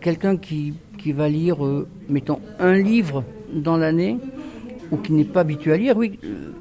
[0.00, 4.18] quelqu'un qui, qui va lire, euh, mettons, un livre dans l'année,
[4.90, 6.52] ou qui n'est pas habitué à lire, oui, euh,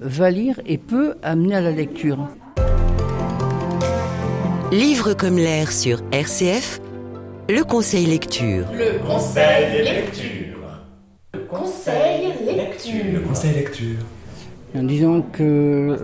[0.00, 2.28] va lire et peut amener à la lecture.
[4.72, 6.80] Livre comme l'air sur RCF,
[7.48, 8.66] le conseil lecture.
[8.72, 10.58] Le conseil lecture.
[11.34, 13.04] Le conseil lecture.
[13.12, 13.98] Le conseil lecture.
[14.72, 15.98] Disons que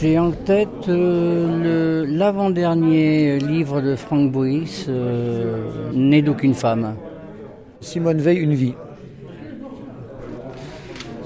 [0.00, 6.94] j'ai en tête euh, l'avant-dernier livre de Frank Boyce, euh, Né d'aucune femme.
[7.80, 8.74] Simone Veil, Une vie.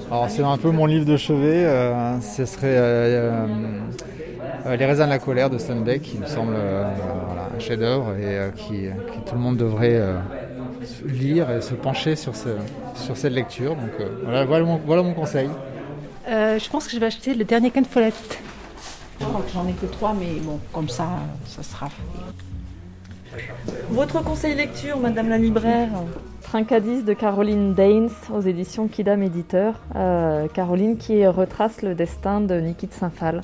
[0.09, 3.45] Alors c'est un peu mon livre de chevet, euh, ce serait euh,
[4.75, 8.87] Les raisins de la colère de Steinbeck, qui me semble un chef-d'œuvre et qui,
[9.27, 10.01] tout le monde devrait
[11.05, 12.49] lire et se pencher sur, ce,
[12.95, 13.75] sur cette lecture.
[13.75, 15.49] Donc voilà, mon, voilà mon conseil.
[16.29, 18.13] Euh, je pense que je vais acheter le dernier Ken Follett.
[19.19, 21.07] Je crois que j'en ai que trois, mais bon, comme ça,
[21.45, 23.41] ça sera fait.
[23.89, 25.89] Votre conseil lecture, Madame la libraire
[26.41, 29.75] Trincadis de Caroline Daines aux éditions Kidam Éditeur.
[29.95, 33.41] Euh, Caroline qui retrace le destin de Niki de Saint-Phal.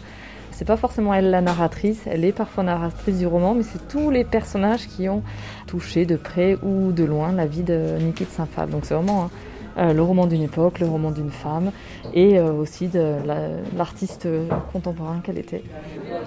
[0.51, 4.09] C'est pas forcément elle la narratrice, elle est parfois narratrice du roman, mais c'est tous
[4.09, 5.21] les personnages qui ont
[5.67, 8.69] touché de près ou de loin la vie de Niki de Saint-Phal.
[8.69, 9.29] Donc c'est vraiment hein,
[9.77, 11.71] le roman d'une époque, le roman d'une femme
[12.13, 14.27] et euh, aussi de la- l'artiste
[14.71, 15.63] contemporain qu'elle était.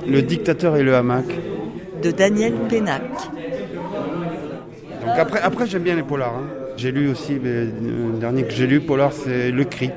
[0.06, 1.24] Le dictateur et le hamac.
[2.02, 3.02] De Daniel Pénac.
[5.06, 6.34] Donc après, après j'aime bien les polars.
[6.36, 6.46] hein.
[6.76, 9.90] J'ai lu aussi, mais le dernier que j'ai lu, polar, c'est Le Cri.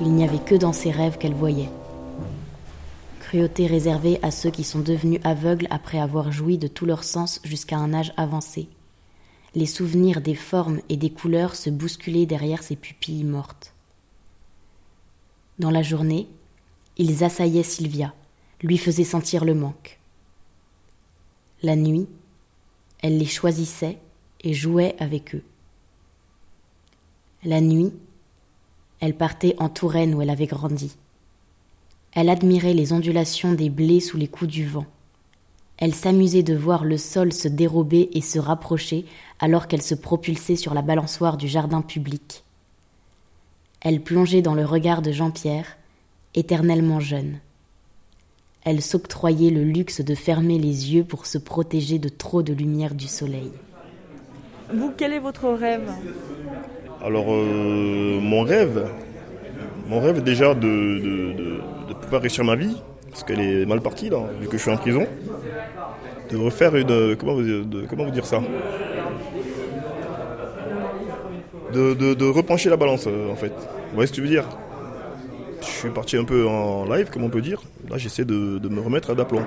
[0.00, 1.68] Il n'y avait que dans ses rêves qu'elle voyait.
[3.20, 7.40] Cruauté réservée à ceux qui sont devenus aveugles après avoir joui de tous leurs sens
[7.44, 8.68] jusqu'à un âge avancé.
[9.54, 13.72] Les souvenirs des formes et des couleurs se bousculaient derrière ses pupilles mortes.
[15.58, 16.28] Dans la journée,
[16.96, 18.14] ils assaillaient Sylvia,
[18.62, 19.98] lui faisaient sentir le manque.
[21.62, 22.06] La nuit,
[23.00, 23.98] elle les choisissait
[24.42, 25.42] et jouait avec eux.
[27.42, 27.92] La nuit,
[29.00, 30.96] elle partait en Touraine où elle avait grandi.
[32.12, 34.86] Elle admirait les ondulations des blés sous les coups du vent.
[35.80, 39.06] Elle s'amusait de voir le sol se dérober et se rapprocher
[39.38, 42.44] alors qu'elle se propulsait sur la balançoire du jardin public.
[43.80, 45.78] Elle plongeait dans le regard de Jean-Pierre,
[46.34, 47.38] éternellement jeune.
[48.62, 52.94] Elle s'octroyait le luxe de fermer les yeux pour se protéger de trop de lumière
[52.94, 53.50] du soleil.
[54.74, 55.90] Vous, quel est votre rêve?
[57.02, 58.86] Alors, euh, mon rêve,
[59.88, 62.76] mon rêve déjà de, de- de- de pouvoir réussir ma vie,
[63.10, 65.06] parce qu'elle est mal partie là, vu que je suis en prison,
[66.30, 67.16] de refaire une.
[67.16, 68.40] Comment vous, de- comment vous dire ça?
[71.72, 73.52] De, de, repencher la balance euh, en fait.
[73.52, 74.44] Vous voyez ce que je veux dire?
[75.60, 77.62] Je suis parti un peu en live, comme on peut dire.
[77.88, 79.42] Là, j'essaie de, me remettre à d'aplomb,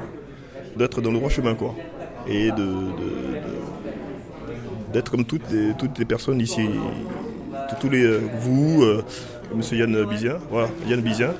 [0.77, 1.75] d'être dans le droit chemin, quoi.
[2.27, 2.67] Et de,
[4.93, 6.61] d'être comme toutes les, personnes ici,
[7.69, 9.03] tous- tous les, euh, vous, euh,
[9.53, 11.33] Monsieur Yann Bizien, voilà, Yann Bizien,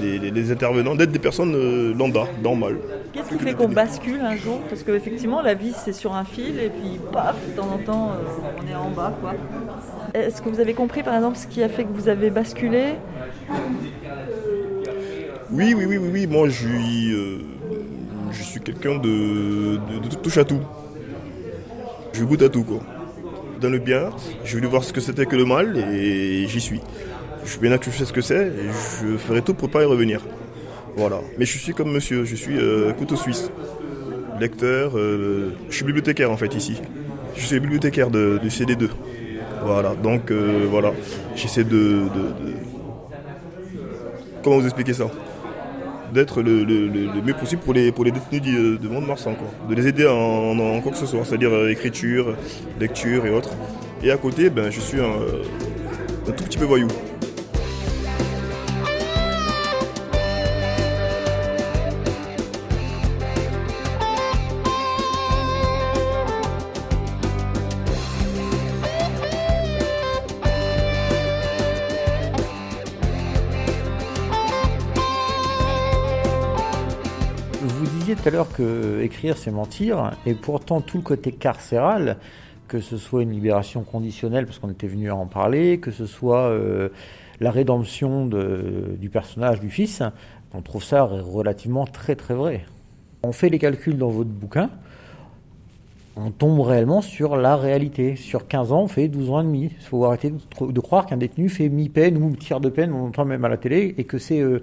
[0.00, 2.76] les, les- les intervenants, d'être des personnes euh, lambda, normales.
[3.12, 4.60] Qu'est-ce qui fait qu'on bascule un jour?
[4.68, 8.10] Parce qu'effectivement, la vie, c'est sur un fil et puis paf, de temps en temps,
[8.12, 9.12] euh, on est en bas.
[9.20, 9.34] quoi.
[10.14, 12.94] Est-ce que vous avez compris, par exemple, ce qui a fait que vous avez basculé?
[15.50, 16.26] Oui, oui, oui, oui, oui.
[16.26, 17.38] Moi, je suis, euh,
[18.32, 20.60] je suis quelqu'un de, de, de touche à tout.
[22.12, 22.80] Je goûte à tout, quoi.
[23.60, 24.10] Dans le bien,
[24.44, 26.80] je voulais voir ce que c'était que le mal et j'y suis.
[27.44, 28.68] Je suis bien que je sais ce que c'est et
[29.02, 30.20] je ferai tout pour pas y revenir.
[30.96, 31.20] Voilà.
[31.38, 33.50] Mais je suis comme monsieur, je suis euh, couteau suisse.
[34.40, 36.80] Lecteur, euh, je suis bibliothécaire en fait ici.
[37.36, 38.88] Je suis bibliothécaire de, du CD2.
[39.64, 40.92] Voilà, donc euh, voilà,
[41.36, 42.02] j'essaie de,
[44.42, 45.04] Comment vous expliquer ça?
[46.14, 49.46] D'être le, le- le- mieux possible pour les, pour les détenus du- de Mont-de-Marsan, quoi.
[49.68, 52.34] De les aider en, en quoi que ce soit, c'est-à-dire écriture,
[52.80, 53.50] lecture et autres.
[54.02, 55.12] Et à côté, ben, je suis un,
[56.28, 56.88] un tout petit peu voyou.
[78.22, 82.18] Tout à l'heure que écrire c'est mentir, et pourtant tout le côté carcéral,
[82.68, 86.42] que ce soit une libération conditionnelle, parce qu'on était venu en parler, que ce soit
[86.42, 86.90] euh,
[87.40, 90.02] la rédemption de- du personnage du fils,
[90.52, 92.64] on trouve ça relativement très très vrai.
[93.22, 94.68] On fait les calculs dans votre bouquin,
[96.16, 98.16] on tombe réellement sur la réalité.
[98.16, 99.70] Sur 15 ans, on fait 12 ans et demi.
[99.80, 103.24] Il faut arrêter de croire qu'un détenu fait mi-peine ou tiers de peine, on entend
[103.24, 104.40] même à la télé, et que c'est...
[104.40, 104.60] euh,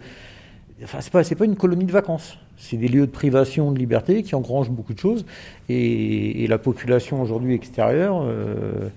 [0.84, 2.38] Enfin, c'est pas, une colonie de vacances.
[2.58, 5.26] C'est des lieux de privation de liberté qui engrangent beaucoup de choses.
[5.70, 8.90] Et, la population aujourd'hui extérieure, euh,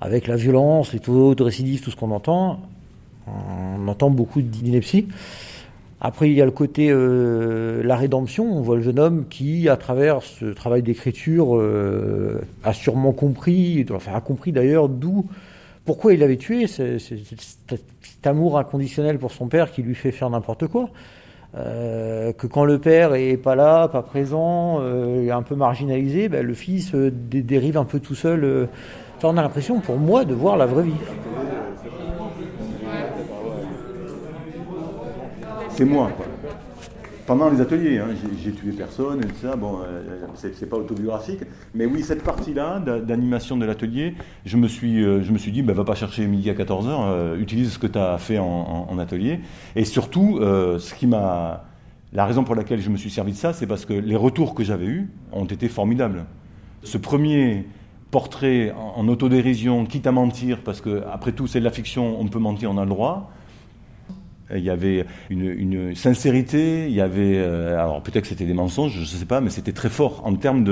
[0.00, 2.60] avec la violence, les taux de récidive, tout ce qu'on entend,
[3.26, 5.08] on entend beaucoup d'inepties.
[6.00, 8.44] Après, il y a le côté euh, la rédemption.
[8.44, 13.84] On voit le jeune homme qui, à travers ce travail d'écriture, euh, a sûrement compris,
[13.92, 15.26] enfin a compris d'ailleurs d'où,
[15.84, 16.98] pourquoi il avait tué, c'est-
[18.20, 20.90] cet amour inconditionnel pour son père qui lui fait faire n'importe quoi.
[21.56, 26.44] Euh, que quand le père est pas là, pas présent, euh, un peu marginalisé, ben,
[26.46, 28.68] le fils euh, dé- dérive un peu tout seul.
[29.22, 30.92] on a l'impression, pour moi, de voir la vraie vie.
[35.70, 36.10] C'est moi.
[37.30, 38.08] Pendant les ateliers, hein,
[38.42, 39.56] j'ai- tué personne et.
[39.56, 40.02] Bon, euh,
[40.34, 41.38] c'est c'est pas autobiographique,
[41.76, 44.14] mais oui, cette partie-là d'a- d'animation de l'atelier,
[44.44, 47.36] je me suis, euh, je me suis dit, bah, va pas chercher midi à 14h,
[47.38, 49.38] utilise ce que tu as fait en, atelier.
[49.76, 51.66] Et surtout, euh, ce qui m'a,
[52.12, 54.52] la raison pour laquelle je me suis servi de ça, c'est parce que les retours
[54.52, 56.24] que j'avais eus ont été formidables.
[56.82, 57.64] Ce premier
[58.10, 62.20] portrait en, en autodérision, quitte à mentir, parce que après tout, c'est de la fiction,
[62.20, 63.30] on peut mentir, on a le droit.
[64.56, 68.54] Il y avait une, une sincérité, il y avait, euh, alors peut-être que c'était des
[68.54, 70.64] mensonges, je ne sais pas, mais c'était très fort en termes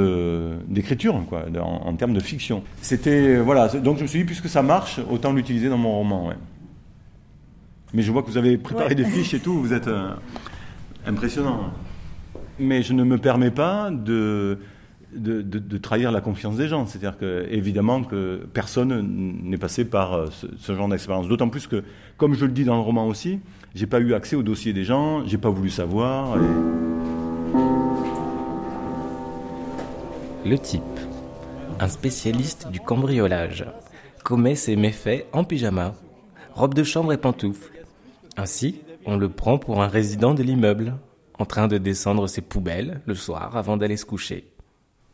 [0.69, 2.63] d'écriture, quoi, en, en termes de fiction.
[2.83, 5.93] C'était, euh, voilà, donc je me suis dit, puisque ça marche, autant l'utiliser dans mon
[5.99, 6.35] roman, ouais.
[7.95, 8.95] Mais je vois que vous avez préparé Ouais.
[8.97, 10.11] des fiches et tout, vous êtes euh,
[11.07, 11.71] impressionnant.
[12.59, 14.59] Mais je ne me permets pas de,
[15.15, 16.85] de, de- de trahir la confiance des gens.
[16.87, 21.29] C'est-à-dire que, évidemment, que personne n'est passé par ce, ce genre d'expérience.
[21.29, 21.83] D'autant plus que,
[22.19, 23.39] comme je le dis dans le roman aussi,
[23.75, 26.37] j'ai pas eu accès au dossier des gens, j'ai pas voulu savoir.
[26.37, 26.41] et-
[30.49, 30.83] Le type,
[31.81, 33.67] un spécialiste du cambriolage,
[34.25, 35.95] commet ses méfaits en pyjama,
[36.55, 37.73] robe de chambre et pantoufles.
[38.37, 40.95] Ainsi, on le prend pour un résident de l'immeuble,
[41.39, 44.49] en train de descendre ses poubelles le soir avant d'aller se coucher.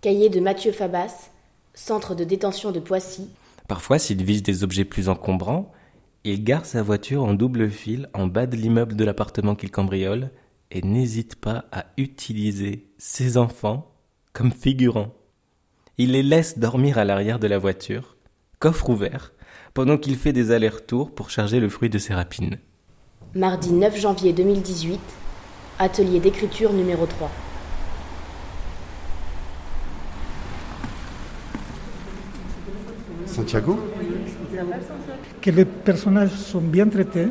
[0.01, 1.31] Cahier de Mathieu Fabas,
[1.75, 3.29] centre de détention de Poissy.
[3.69, 5.73] Parfois, s'il vise des objets plus encombrants,
[6.25, 10.31] il gare sa voiture en double fil en bas de l'immeuble de l'appartement qu'il cambriole
[10.71, 13.93] et n'hésite pas à utiliser ses enfants
[14.33, 15.13] comme figurants.
[15.99, 18.17] Il les laisse dormir à l'arrière de la voiture,
[18.59, 19.33] coffre ouvert,
[19.75, 22.57] pendant qu'il fait des allers-retours pour charger le fruit de ses rapines.
[23.35, 24.99] Mardi 9 janvier 2018,
[25.79, 27.31] atelier d'écriture numéro 3.
[33.27, 33.79] Santiago?
[35.41, 37.29] Que les personnages sont bien traités.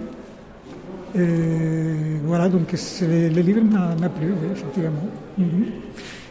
[1.15, 5.09] Et voilà, donc le livre m'a plu, oui, effectivement.
[5.37, 5.65] Mhm.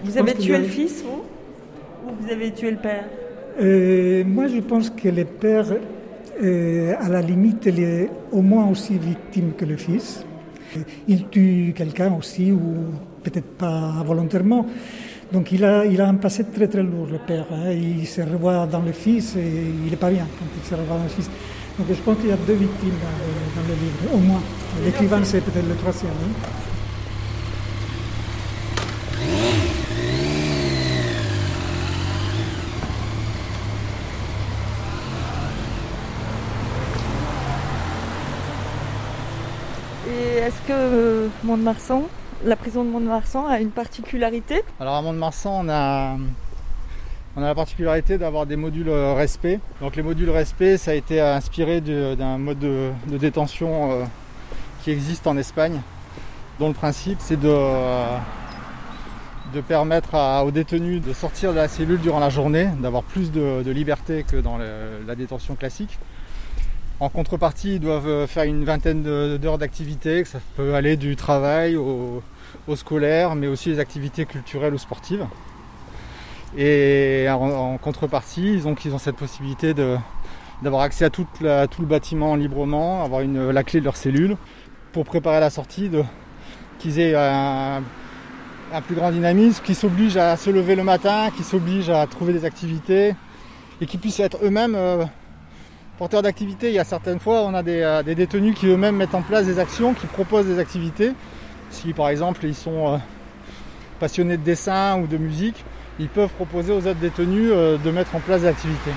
[0.05, 1.23] Vous avez tué le fils, vous?
[2.09, 3.05] Ou vous avez tué le père?
[3.61, 5.67] Euh, moi, je pense que le père,
[6.43, 10.25] euh, à la limite, il est au moins aussi victime que le fils.
[11.07, 12.61] Il tue quelqu'un aussi, ou
[13.23, 14.67] peut-être pas volontairement.
[15.33, 17.47] Donc il a, il a un passé très très lourd, le père.
[17.51, 17.71] Hein.
[17.73, 20.99] Il se revoit dans le fils et il n'est pas bien quand il se revoit
[20.99, 21.31] dans le fils.
[21.79, 22.91] Donc je pense qu'il y a deux victimes
[23.57, 24.43] dans, le livre, au moins.
[24.85, 26.11] L'écrivain, c'est peut-être le troisième.
[26.11, 26.33] Hein.
[40.11, 42.03] Et est-ce que euh, Mont-de-Marsan,
[42.45, 46.17] la prison de Mont-de-Marsan a une particularité Alors à Mont-de-Marsan, on a,
[47.37, 49.61] on a la particularité d'avoir des modules euh, respect.
[49.81, 54.05] Donc les modules respect, ça a été inspiré d'un mode de, détention euh,
[54.83, 55.81] qui existe en Espagne,
[56.59, 57.57] dont le principe c'est de,
[59.55, 60.15] de permettre
[60.45, 64.37] aux détenus de sortir de la cellule durant la journée, d'avoir plus de, liberté que
[64.37, 65.99] dans la détention classique.
[67.01, 69.03] En contrepartie, ils doivent faire une vingtaine
[69.39, 72.23] d'heures d'activité, ça peut aller du travail au,
[72.77, 75.27] scolaire, mais aussi les activités culturelles ou sportives.
[76.57, 83.03] Et en, contrepartie, ils ont, ont, cette possibilité d'avoir accès à tout, le bâtiment librement,
[83.05, 84.37] avoir la clé de leur cellule,
[84.93, 85.91] pour préparer la sortie,
[86.79, 87.83] qu'ils aient un,
[88.87, 92.45] plus grand dynamisme, qu'ils s'obligent à se lever le matin, qu'ils s'obligent à trouver des
[92.45, 93.15] activités,
[93.81, 95.05] et qu'ils puissent être eux-mêmes euh,
[95.99, 99.15] porteurs d'activités, il y a certaines fois, on a euh, des, détenus qui eux-mêmes mettent
[99.15, 101.13] en place des actions, qui proposent des activités.
[101.71, 102.99] Si par exemple ils sont euh,
[104.01, 105.65] passionnés de dessin ou de musique,
[105.99, 108.91] ils peuvent proposer aux autres détenus euh, de mettre en place des activités.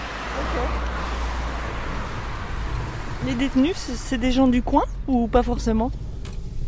[3.25, 5.91] Les détenus, c'est des gens du coin ou pas forcément?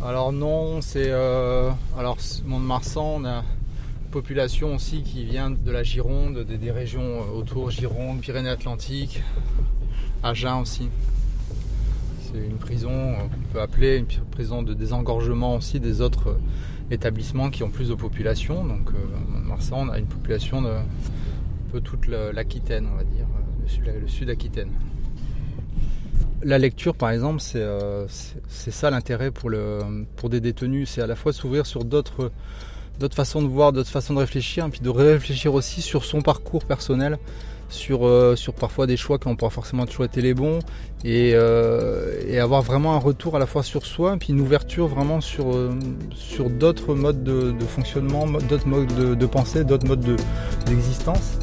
[0.04, 6.44] Alors non, c'est alors Mont-de-Marsan, on a une population aussi qui vient de la Gironde,
[6.44, 9.22] des, des régions autour Gironde, Pyrénées-Atlantiques,
[10.22, 10.88] Agen aussi.
[12.20, 16.38] C'est une prison qu'on peut appeler une prison de désengorgement aussi des autres euh,
[16.90, 18.64] établissements qui ont plus de population.
[18.64, 23.26] Donc euh, Marsan, on a une population de toute l'Aquitaine, on va dire,
[23.86, 24.70] euh, le sud Aquitaine.
[26.42, 31.66] La lecture, par exemple, c'est ça l'intérêt pour, des détenus, c'est à la fois s'ouvrir
[31.66, 32.30] sur d'autres
[33.12, 37.18] façons de voir, d'autres façons de réfléchir, puis de réfléchir aussi sur son parcours personnel
[37.68, 40.58] sur, euh, sur parfois des choix n'ont pas forcément été les bons
[41.04, 44.86] et, euh, et, avoir vraiment un retour à la fois sur soi puis une ouverture
[44.86, 45.70] vraiment sur, euh,
[46.48, 50.16] d'autres modes de, fonctionnement, d'autres modes de, de pensée, d'autres modes
[50.66, 51.38] d'existence.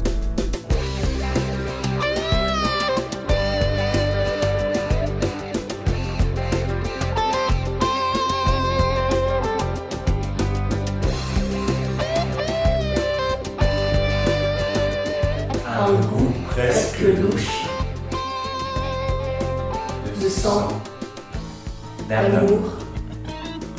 [22.08, 22.72] D'amour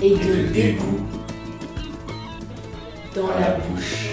[0.02, 1.00] et de dégoût
[3.16, 4.10] dans la bouche.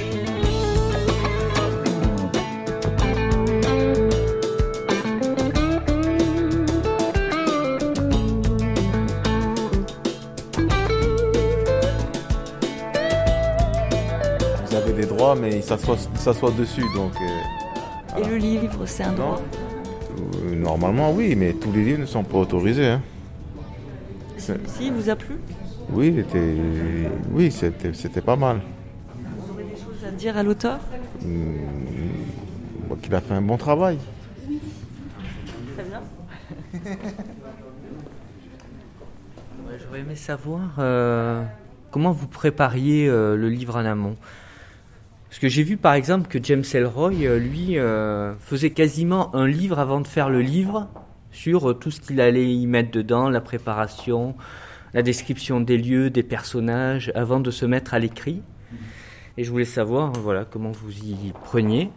[14.65, 17.13] Vous avez des droits, mais ils s'assoient dessus, donc...
[17.21, 17.44] Euh,
[18.17, 19.41] et le livre, c'est un droit
[20.45, 22.87] euh, Normalement, oui, mais tous les livres ne sont pas autorisés.
[22.87, 23.03] Hein.
[24.39, 25.37] Si, vous a plu?
[25.91, 26.25] Oui,
[27.33, 28.61] oui c'était pas mal.
[29.39, 30.81] Vous aurez des choses à dire à l'auteur?
[31.23, 31.57] Hmm,
[33.03, 33.99] Qu'il a fait un bon travail.
[35.75, 36.01] Très bien.
[39.83, 41.43] J'aurais aimé savoir euh,
[41.91, 44.17] comment vous prépariez euh, le livre en amont?
[45.35, 47.77] Parce que j'ai vu par exemple que James Elroy, euh, lui,
[48.39, 50.89] faisait quasiment un livre avant de faire le livre
[51.33, 54.37] sur euh, tout ce qu'il allait y mettre dedans, la préparation,
[54.93, 58.43] la description des lieux, des personnages, avant de se mettre à l'écrit.
[59.37, 61.91] Et je voulais savoir, voilà, comment vous y preniez.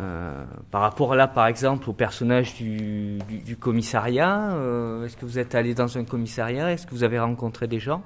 [0.00, 3.18] Euh, par rapport là, par exemple, au personnage du,
[3.60, 7.66] commissariat, euh, est-ce que vous êtes allé dans un commissariat Est-ce que vous avez rencontré
[7.66, 8.02] des gens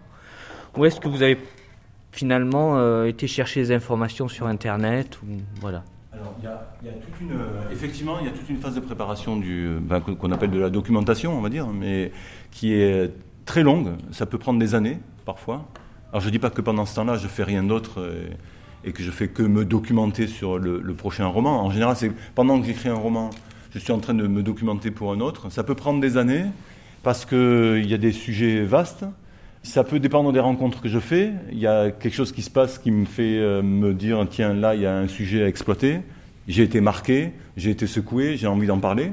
[0.76, 1.38] Ou est-ce que vous avez
[2.12, 5.18] finalement été chercher des informations sur Internet
[5.60, 5.82] voilà
[6.38, 9.36] il y, a, toute une, euh, effectivement, il y a toute une phase de préparation
[9.36, 12.12] du, ben, qu'on appelle de la documentation, on va dire, mais
[12.50, 13.12] qui est
[13.44, 13.92] très longue.
[14.10, 15.68] Ça peut prendre des années, parfois.
[16.10, 18.04] Alors, je ne dis pas que pendant ce temps-là, je fais rien d'autre
[18.84, 21.64] et, que je fais que me documenter sur le, prochain roman.
[21.64, 23.30] En général, c'est pendant que j'écris un roman,
[23.72, 25.50] je suis en train de me documenter pour un autre.
[25.50, 26.44] Ça peut prendre des années
[27.02, 29.04] parce qu'il y a des sujets vastes.
[29.62, 31.30] Ça peut dépendre des rencontres que je fais.
[31.52, 34.54] Il y a quelque chose qui se passe qui me fait euh, me dire tiens,
[34.54, 36.00] là, il y a un sujet à exploiter.
[36.48, 39.12] J'ai été marqué, j'ai été secoué, j'ai envie d'en parler.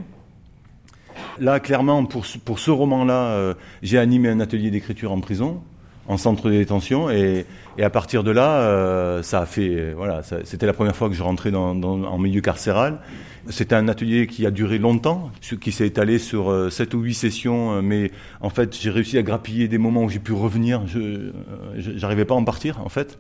[1.40, 5.62] Là, clairement, pour, ce- pour ce roman-là, euh, j'ai animé un atelier d'écriture en prison,
[6.10, 7.46] en centre de détention, et,
[7.82, 11.16] à partir de là, euh, ça a fait, euh, voilà, c'était la première fois que
[11.16, 13.00] je rentrais dans, en milieu carcéral.
[13.48, 15.32] C'était un atelier qui a duré longtemps,
[15.62, 19.18] qui s'est étalé sur euh, sept ou huit sessions, euh, mais en fait, j'ai réussi
[19.18, 20.86] à grappiller des moments où j'ai pu revenir.
[20.88, 21.32] Je, euh,
[21.78, 23.18] j'arrivais pas à en partir, en fait.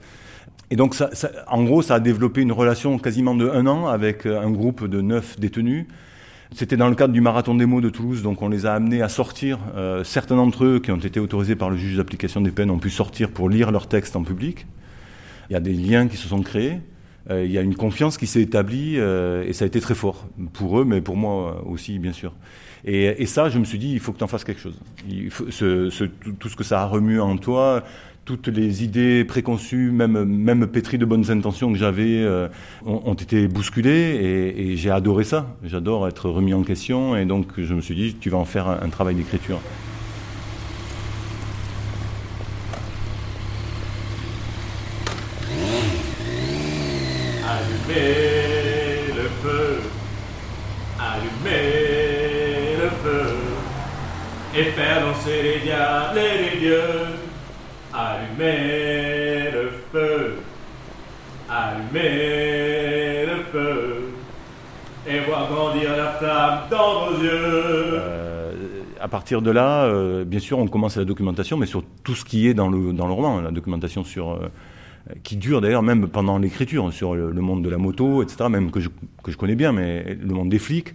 [0.71, 0.95] Et donc,
[1.47, 4.85] en gros, ça a développé une relation quasiment de un an avec euh, un groupe
[4.85, 5.85] de neuf détenus.
[6.55, 9.09] C'était dans le cadre du marathon mots de Toulouse, donc on les a amenés à
[9.09, 9.59] sortir.
[9.75, 12.79] Euh, certains d'entre eux, qui ont été autorisés par le juge d'application des peines, ont
[12.79, 14.65] pu sortir pour lire leurs textes en public.
[15.49, 16.79] Il y a des liens qui se sont créés.
[17.29, 19.93] Euh, il y a une confiance qui s'est établie euh, et ça a été très
[19.93, 22.33] fort pour eux, mais pour moi aussi, bien sûr.
[22.83, 24.79] Et, ça, je me suis dit, il faut que tu en fasses quelque chose.
[26.39, 27.83] Tout ce que ça a remué en toi,
[28.29, 32.47] toutes les idées préconçues, même, même pétries de bonnes intentions que j'avais, euh,
[32.85, 35.47] ont, été bousculées et, j'ai adoré ça.
[35.63, 38.67] J'adore être remis en question et donc je me suis dit, tu vas en faire
[38.67, 39.59] un, un travail d'écriture.
[47.47, 49.81] Allumez le feu,
[50.99, 53.25] allumez le feu,
[54.55, 57.28] et faire danser les diables et les dieux.
[58.01, 60.35] Allumez le feu,
[61.49, 64.03] allumez le feu,
[65.05, 67.29] et voir grandir la flamme dans vos yeux.
[67.33, 68.53] Euh,
[69.01, 72.23] à partir de là, euh, bien sûr, on commence la documentation, mais sur tout ce
[72.23, 74.47] qui est dans le, dans le roman, la documentation sur, euh,
[75.23, 78.79] qui dure d'ailleurs même pendant l'écriture, sur le, monde de la moto, etc., même que
[78.79, 78.87] je,
[79.21, 80.93] que je connais bien, mais le monde des flics,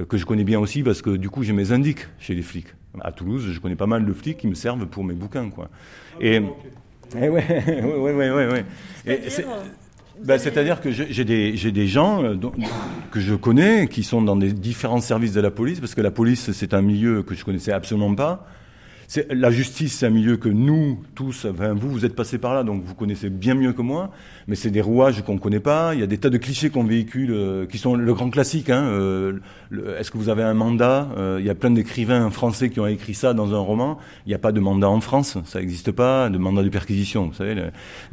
[0.00, 2.42] euh, que je connais bien aussi parce que du coup j'ai mes indices chez les
[2.42, 2.74] flics.
[3.00, 5.68] À Toulouse, je connais pas mal de flics qui me servent pour mes bouquins, quoi.
[6.20, 8.64] Et, et ouais, ouais, ouais, ouais, ouais, ouais.
[9.06, 9.46] Et c'est-
[10.22, 12.52] ben, C'est-à-dire que j'ai des, gens euh, dont-
[13.10, 16.10] que je connais qui sont dans des différents services de la police, parce que la
[16.10, 18.46] police, c'est un milieu que je connaissais absolument pas.
[19.30, 22.62] La justice, c'est un milieu que nous, tous, enfin, vous, vous êtes passés par là,
[22.62, 24.12] donc vous connaissez bien mieux que moi,
[24.46, 25.94] mais c'est des rouages qu'on ne connaît pas.
[25.94, 28.70] Il y a des tas de clichés qu'on véhicule, euh, qui sont le grand classique.
[28.70, 29.40] Hein, euh,
[29.98, 32.86] Est-ce que vous avez un mandat Euh, Il y a plein d'écrivains français qui ont
[32.86, 33.98] écrit ça dans un roman.
[34.26, 37.26] Il n'y a pas de mandat en France, ça n'existe pas, de mandat de perquisition,
[37.26, 37.56] vous savez.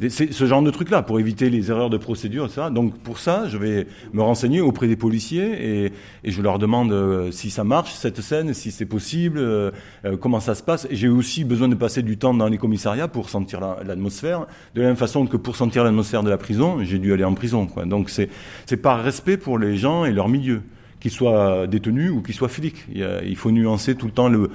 [0.08, 2.62] ce genre de truc-là, pour éviter les erreurs de procédure, etc.
[2.72, 5.92] Donc pour ça, je vais me renseigner auprès des policiers et,
[6.24, 9.72] je leur demande si ça marche, cette scène, si c'est possible,
[10.20, 10.87] comment ça se passe.
[10.90, 14.46] J'ai aussi besoin de passer du temps dans les commissariats pour sentir la- l'atmosphère.
[14.74, 17.34] De la même façon que pour sentir l'atmosphère de la prison, j'ai dû aller en
[17.34, 17.68] prison.
[17.86, 18.28] Donc c'est
[18.76, 20.62] par respect pour les gens et leur milieu,
[21.00, 22.86] qu'ils soient détenus ou qu'ils soient flics.
[22.94, 24.50] Il, faut nuancer tout le temps le,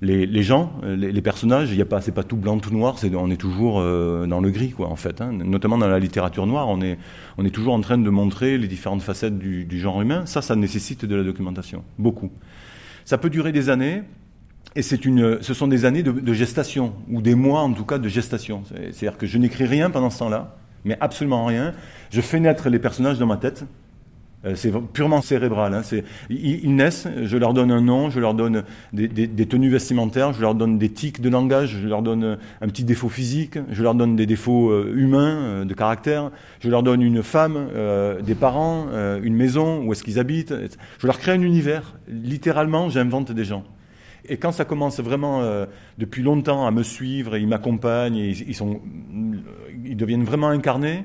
[0.00, 1.70] les, gens, les, personnages.
[1.70, 2.96] Il y a pas, c'est pas tout blanc, tout noir.
[3.14, 5.20] On est toujours euh, dans le gris, en fait.
[5.20, 5.32] hein.
[5.32, 6.98] Notamment dans la littérature noire, on est,
[7.50, 10.26] toujours en train de montrer les différentes facettes du genre humain.
[10.26, 12.30] Ça, ça nécessite de la documentation, beaucoup.
[13.04, 14.02] Ça peut durer des années.
[14.76, 17.98] Et c'est une, ce sont des années de, gestation, ou des mois en tout cas
[17.98, 18.62] de gestation.
[18.68, 21.72] C'est- C'est-à-dire que je n'écris rien pendant ce temps-là, mais absolument rien.
[22.10, 23.64] Je fais naître les personnages dans ma tête.
[24.44, 25.74] Euh, C'est purement cérébral.
[25.74, 25.82] hein.
[26.30, 29.08] Ils, naissent, je leur donne un nom, je leur donne des,
[29.46, 33.08] tenues vestimentaires, je leur donne des tics de langage, je leur donne un petit défaut
[33.08, 36.30] physique, je leur donne des défauts euh, humains, euh, de caractère,
[36.60, 37.68] je leur donne une femme,
[38.24, 38.86] des parents,
[39.22, 40.54] une maison, où est-ce qu'ils habitent.
[41.00, 41.94] Je leur crée un univers.
[42.06, 43.64] Littéralement, j'invente des gens.
[44.28, 45.66] Et quand ça commence vraiment euh,
[45.96, 48.56] depuis longtemps à me suivre et ils m'accompagnent, ils,
[49.84, 51.04] ils deviennent vraiment incarnés.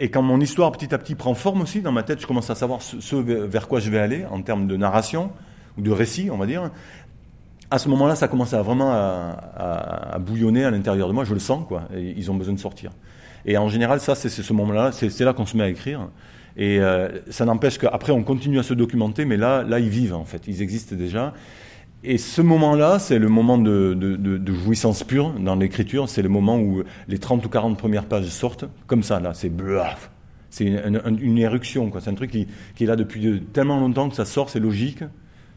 [0.00, 2.50] Et quand mon histoire petit à petit prend forme aussi dans ma tête, je commence
[2.50, 5.30] à savoir ce, vers quoi je vais aller en termes de narration
[5.78, 6.70] ou de récit, on va dire.
[7.70, 11.24] À ce moment-là, ça commence à vraiment à, bouillonner à l'intérieur de moi.
[11.24, 11.84] Je le sens, quoi.
[11.96, 12.90] Ils ont besoin de sortir.
[13.46, 16.08] Et en général, ça, c'est ce moment-là, c'est c'est là qu'on se met à écrire.
[16.56, 20.14] Et euh, ça n'empêche qu'après, on continue à se documenter, mais là, là, ils vivent
[20.14, 20.46] en fait.
[20.46, 21.34] Ils existent déjà.
[22.06, 26.06] Et ce moment-là, c'est le moment de, jouissance pure dans l'écriture.
[26.10, 29.48] C'est le moment où les 30 ou 40 premières pages sortent, comme ça, là, c'est
[29.48, 30.10] blaf.
[30.50, 32.02] C'est une, éruption, quoi.
[32.02, 32.46] C'est un truc qui,
[32.84, 35.02] est là depuis de- tellement longtemps que ça sort, c'est logique.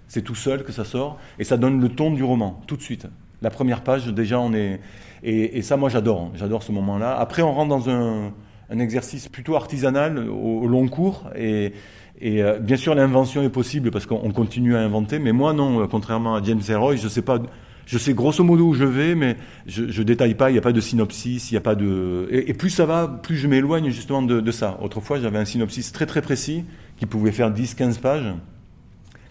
[0.08, 1.20] C'est tout seul que ça sort.
[1.38, 3.08] Et ça donne le ton du roman, tout de suite.
[3.42, 4.80] La première page, déjà, on est.
[5.24, 6.32] Et, ça, moi, j'adore.
[6.36, 7.18] J'adore ce moment-là.
[7.20, 8.32] Après, on rentre dans un,
[8.70, 11.30] un exercice plutôt artisanal au, au long cours.
[11.36, 11.74] Et,
[12.20, 15.20] et euh, bien sûr, l'invention est possible parce qu'on continue à inventer.
[15.20, 17.40] Mais moi, non, euh, contrairement à James Ellroy, je sais pas.
[17.86, 20.50] Je sais grosso modo où je vais, mais je, je détaille pas.
[20.50, 22.28] Il n'y a pas de synopsis, il n'y a pas de.
[22.32, 24.78] Et, plus ça va, plus je m'éloigne justement de, de ça.
[24.82, 26.66] Autrefois, j'avais un synopsis très très précis
[26.98, 28.34] qui pouvait faire 10-15 pages,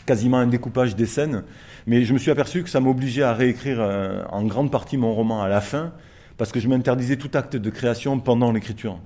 [0.07, 1.43] quasiment un découpage des scènes.
[1.87, 5.12] Mais je me suis aperçu que ça m'obligeait à réécrire euh, en grande partie mon
[5.12, 5.93] roman à la fin,
[6.39, 8.99] parce que je m'interdisais tout acte de création pendant l'écriture.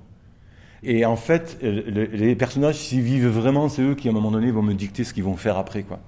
[0.83, 4.13] Et en fait, euh, le- les personnages, s'ils vivent vraiment, c'est eux qui, à un
[4.13, 5.83] moment donné, vont me dicter ce qu'ils vont faire après.
[5.83, 5.99] Quoi.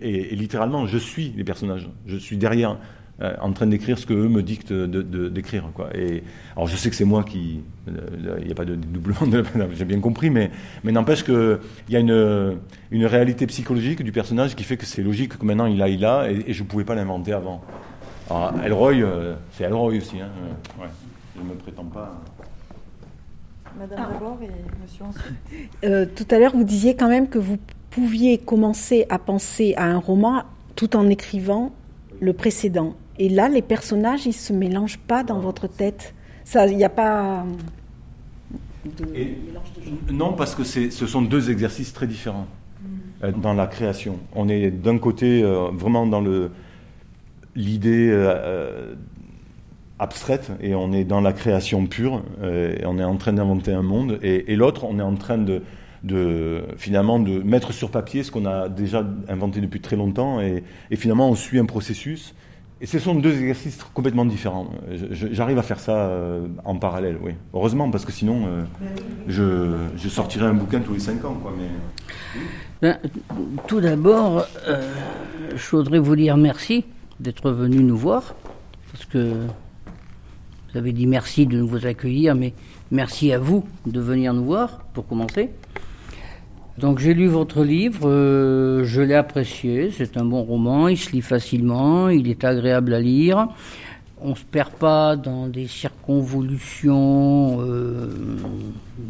[0.00, 1.88] Et, littéralement, je suis les personnages.
[2.06, 2.78] Je suis derrière,
[3.20, 5.64] euh, en train d'écrire ce que eux me dictent de, de- d'écrire.
[5.74, 5.90] Quoi.
[5.96, 6.22] Et,
[6.54, 7.62] alors je sais que c'est moi qui...
[7.88, 10.50] euh, Il n'y a pas de dédoublement, de, j'ai bien compris, mais,
[10.84, 12.58] mais n'empêche qu'il y a une,
[12.92, 16.04] une réalité psychologique du personnage qui fait que c'est logique que maintenant il a, il
[16.04, 17.60] a, et, je ne pouvais pas l'inventer avant.
[18.30, 20.20] Alors, Elroy, euh, c'est Elroy aussi.
[20.20, 20.28] Hein,
[20.80, 20.86] ouais.
[21.36, 22.22] Je ne me prétends pas...
[23.78, 24.48] Madame d'abord et
[24.82, 25.24] monsieur ensuite.
[25.84, 27.58] Euh, tout à l'heure, vous disiez quand même que vous
[27.90, 30.42] pouviez commencer à penser à un roman
[30.76, 31.72] tout en écrivant
[32.20, 32.94] le précédent.
[33.18, 36.14] Et là, les personnages, ils se mélangent pas dans votre tête.
[36.44, 37.44] Ça, il n'y a pas.
[38.84, 39.92] de Et- mélange de genres.
[40.12, 42.46] Non, parce que c'est- ce sont deux exercices très différents
[43.22, 44.18] euh, dans la création.
[44.34, 46.50] On est d'un côté euh, vraiment dans le
[47.56, 48.94] l'idée euh,
[50.00, 52.22] abstraite et on est dans la création pure.
[52.42, 55.38] euh, et on est en train d'inventer un monde et, l'autre, on est en train
[55.38, 55.62] de,
[56.76, 60.64] finalement de mettre sur papier ce qu'on a déjà inventé depuis très longtemps et,
[60.96, 62.34] finalement on suit un processus.
[62.82, 64.70] Et ce sont deux exercices complètement différents.
[65.10, 67.32] J'arrive à faire ça euh, en parallèle, oui.
[67.52, 68.46] Heureusement, parce que sinon,
[69.28, 71.52] euh, je, sortirais un bouquin tous les cinq ans, quoi.
[71.58, 72.40] Mais...
[72.80, 72.98] Ben,
[73.66, 74.46] tout d'abord,
[75.54, 76.86] je voudrais vous dire merci
[77.18, 78.34] d'être venu nous voir,
[78.92, 79.34] parce que
[80.72, 82.52] vous avez dit merci de nous accueillir, mais
[82.90, 85.50] merci à vous de venir nous voir, pour commencer.
[86.78, 91.10] Donc j'ai lu votre livre, euh, je l'ai apprécié, c'est un bon roman, il se
[91.10, 93.48] lit facilement, il est agréable à lire.
[94.22, 98.10] On ne se perd pas dans des circonvolutions euh,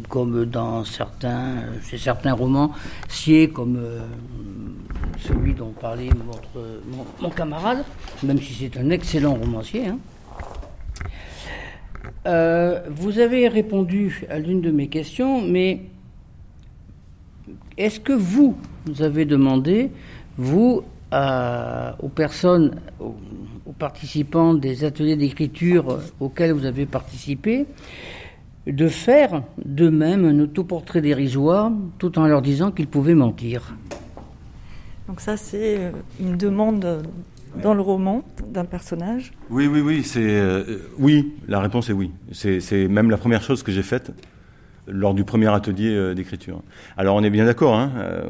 [0.09, 2.71] comme dans certains, chez certains romans,
[3.07, 3.99] sied comme euh,
[5.19, 7.83] celui dont parlait votre, mon, mon camarade,
[8.23, 9.87] même si c'est un excellent romancier.
[9.87, 9.99] hein.
[12.25, 15.81] Euh, vous avez répondu à l'une de mes questions, mais
[17.77, 18.55] est-ce que vous,
[18.99, 19.89] avez demandé,
[20.37, 23.15] vous, aux personnes, aux,
[23.65, 27.65] aux participants des ateliers d'écriture auxquels vous avez participé,
[28.67, 33.75] de faire d'eux-mêmes un autoportrait dérisoire tout en leur disant qu'ils pouvaient mentir?
[35.07, 37.03] Donc ça, c'est euh, une demande
[37.61, 39.31] dans le roman d'un personnage.
[39.49, 41.33] Oui, oui, oui, c'est euh, oui.
[41.47, 42.11] La réponse est oui.
[42.31, 44.11] C'est c'est même la première chose que j'ai faite
[44.87, 46.61] lors du premier atelier euh, d'écriture.
[46.97, 47.75] Alors on est bien d'accord.
[47.75, 48.23] Hein, euh,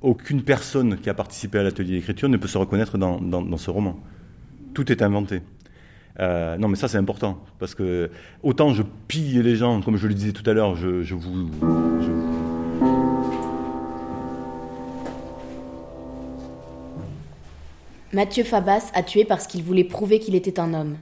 [0.00, 3.56] aucune personne qui a participé à l'atelier d'écriture ne peut se reconnaître dans, dans- dans
[3.56, 3.98] ce roman.
[4.74, 5.40] Tout est inventé.
[6.20, 8.10] Non, mais ça c'est important parce que
[8.42, 11.48] autant je pille les gens, comme je le disais tout à l'heure, je, je vous,
[11.60, 12.17] je vous-
[18.14, 20.96] Mathieu Fabas a tué parce qu'il voulait prouver qu'il était un homme.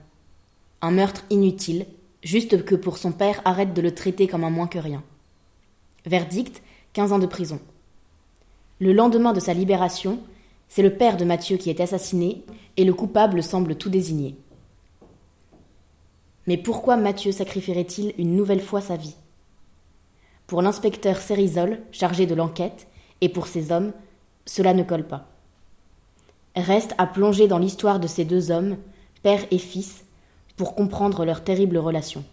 [0.82, 1.86] Un meurtre inutile,
[2.24, 5.04] juste que pour son père arrête de le traiter comme un moins que rien.
[6.04, 6.62] Verdict
[6.94, 7.60] 15 ans de prison.
[8.80, 10.18] Le lendemain de sa libération,
[10.66, 12.44] c'est le père de Mathieu qui est assassiné
[12.76, 14.36] et le coupable semble tout désigné.
[16.48, 19.14] Mais pourquoi Mathieu sacrifierait-il une nouvelle fois sa vie?
[20.48, 22.88] Pour l'inspecteur Cérisol, chargé de l'enquête,
[23.20, 23.92] et pour ses hommes,
[24.44, 25.35] cela ne colle pas.
[26.56, 28.76] Reste à plonger dans l'histoire de ces deux hommes,
[29.22, 30.06] père et fils,
[30.56, 32.24] pour comprendre leur terrible relation.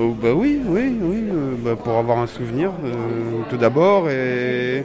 [0.00, 4.84] Oh, bah oui, oui, oui, euh, bah, pour avoir un souvenir, euh, tout d'abord, et...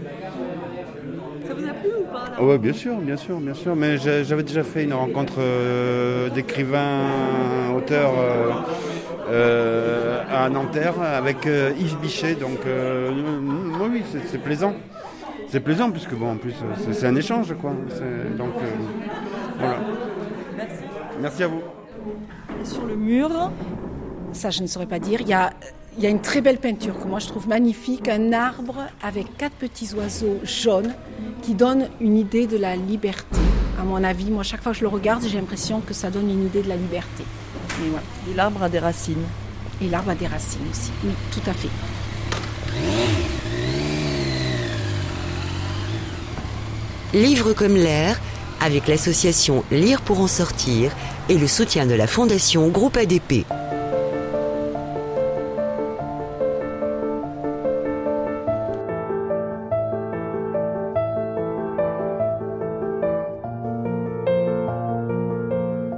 [1.46, 4.00] Ça vous a plu ou pas Ah ouais, bien sûr, bien sûr, bien sûr, mais
[4.00, 8.50] j'avais déjà fait une rencontre euh, d'écrivains, auteurs euh,
[9.30, 14.74] à Nanterre avec euh, Yves Bichet, donc euh, euh, oui, c'est- plaisant.
[15.50, 17.72] C'est plaisant, puisque bon, en plus, euh, c'est- un échange, quoi.
[18.38, 18.70] Donc, euh,
[19.60, 19.78] voilà.
[21.22, 21.44] Merci.
[21.44, 21.62] À vous.
[22.64, 23.30] Sur le mur,
[24.34, 25.22] Ça, je ne saurais pas dire.
[25.22, 25.52] Il y, a,
[25.96, 29.38] il y a une très belle peinture que moi je trouve magnifique, un arbre avec
[29.38, 30.92] quatre petits oiseaux jaunes
[31.44, 33.38] qui donne une idée de la liberté.
[33.80, 36.32] À mon avis, moi, chaque fois que je le regarde, j'ai l'impression que ça donne
[36.32, 37.24] une idée de la liberté.
[37.82, 38.04] Mais voilà.
[38.30, 39.26] et l'arbre a des racines.
[39.82, 40.92] Et l'arbre a des racines aussi.
[41.04, 41.70] Oui, tout à fait.
[47.14, 48.20] Livre comme l'air,
[48.60, 50.92] avec l'association Lire pour en sortir
[51.30, 53.46] et le soutien de la Fondation Groupe ADP.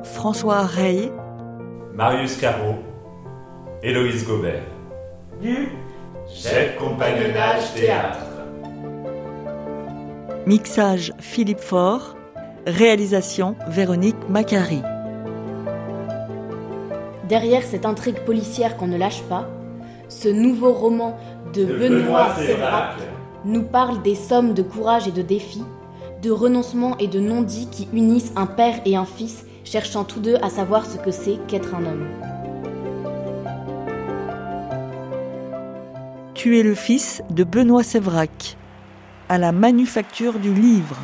[0.03, 1.11] François Rey,
[1.95, 2.75] Marius Caro,
[3.81, 4.63] Héloïse Gobert.
[5.41, 5.69] Du
[6.27, 8.19] Jet Compagnonnage Théâtre.
[10.45, 12.17] mixage Philippe Faure,
[12.67, 14.81] réalisation Véronique Macari.
[17.29, 19.47] Derrière cette intrigue policière qu'on ne lâche pas,
[20.09, 21.17] ce nouveau roman
[21.53, 22.95] de, De Benoît Benoît Sévrac
[23.45, 25.63] nous parle des sommes de courage et de défis,
[26.21, 30.35] de renoncement et de non-dits qui unissent un père et un fils, cherchant tous deux
[30.41, 32.07] à savoir ce que c'est qu'être un homme.
[36.33, 38.55] Tu es le fils de Benoît Sévrac,
[39.29, 40.97] à la manufacture du livre.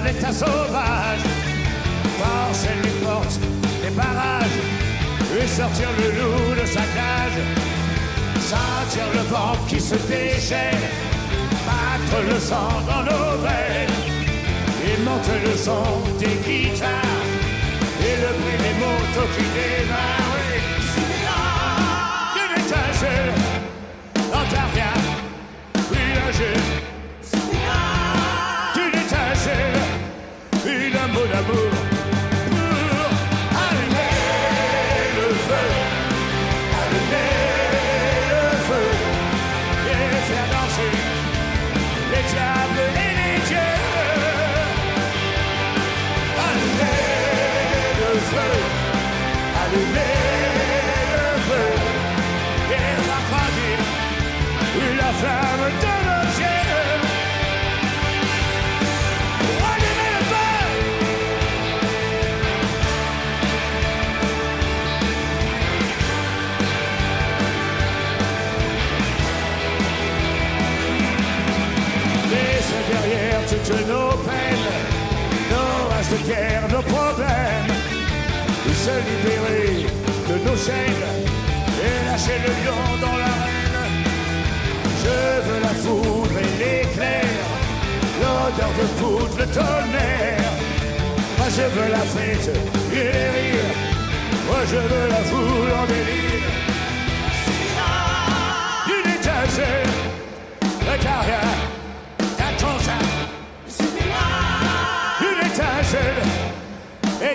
[0.00, 1.24] L'état sauvage,
[2.18, 3.40] forcer les portes
[3.82, 4.60] des barrages,
[5.38, 7.40] et sortir le loup de sa cage,
[8.40, 10.86] sentir le vent qui se déchaîne,
[11.66, 13.98] battre le sang dans nos veines,
[14.86, 15.84] et monter le son
[16.18, 17.26] des guitares,
[18.00, 20.32] et le bruit des motos qui démarrent.
[20.34, 20.60] oui.
[22.42, 23.32] Une étincelle
[24.32, 24.95] dans ta
[73.66, 74.72] toutes nos peines,
[75.50, 77.72] nos rages de guerre, nos problèmes,
[78.84, 79.86] se libérer
[80.28, 81.06] de nos chaînes
[81.86, 83.78] et lâcher le lion dans l'arène.
[85.02, 87.24] Je veux la foudre et l'éclair,
[88.20, 90.52] l'odeur de poudre, le tonnerre.
[91.38, 92.50] Moi je veux la fête
[92.92, 93.74] et les rires,
[94.46, 96.26] moi je veux la foule en délire.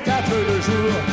[0.08, 1.11] Un peu le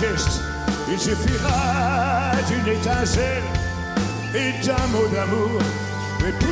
[0.00, 3.42] Il suffira d'une étincelle
[4.32, 5.60] et d'un mot d'amour.
[6.22, 6.48] Mais pour,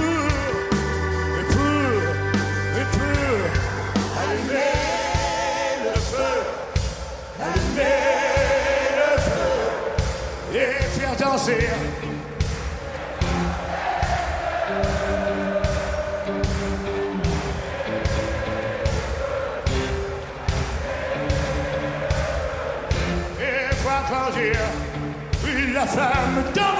[1.32, 2.03] mais pour,
[2.74, 3.38] mais pour
[4.18, 4.74] allumer
[5.84, 6.34] le feu,
[7.40, 8.01] allumer
[8.99, 11.68] le feu et faire danser.
[24.26, 26.75] Et voir grandir la flamme dans vos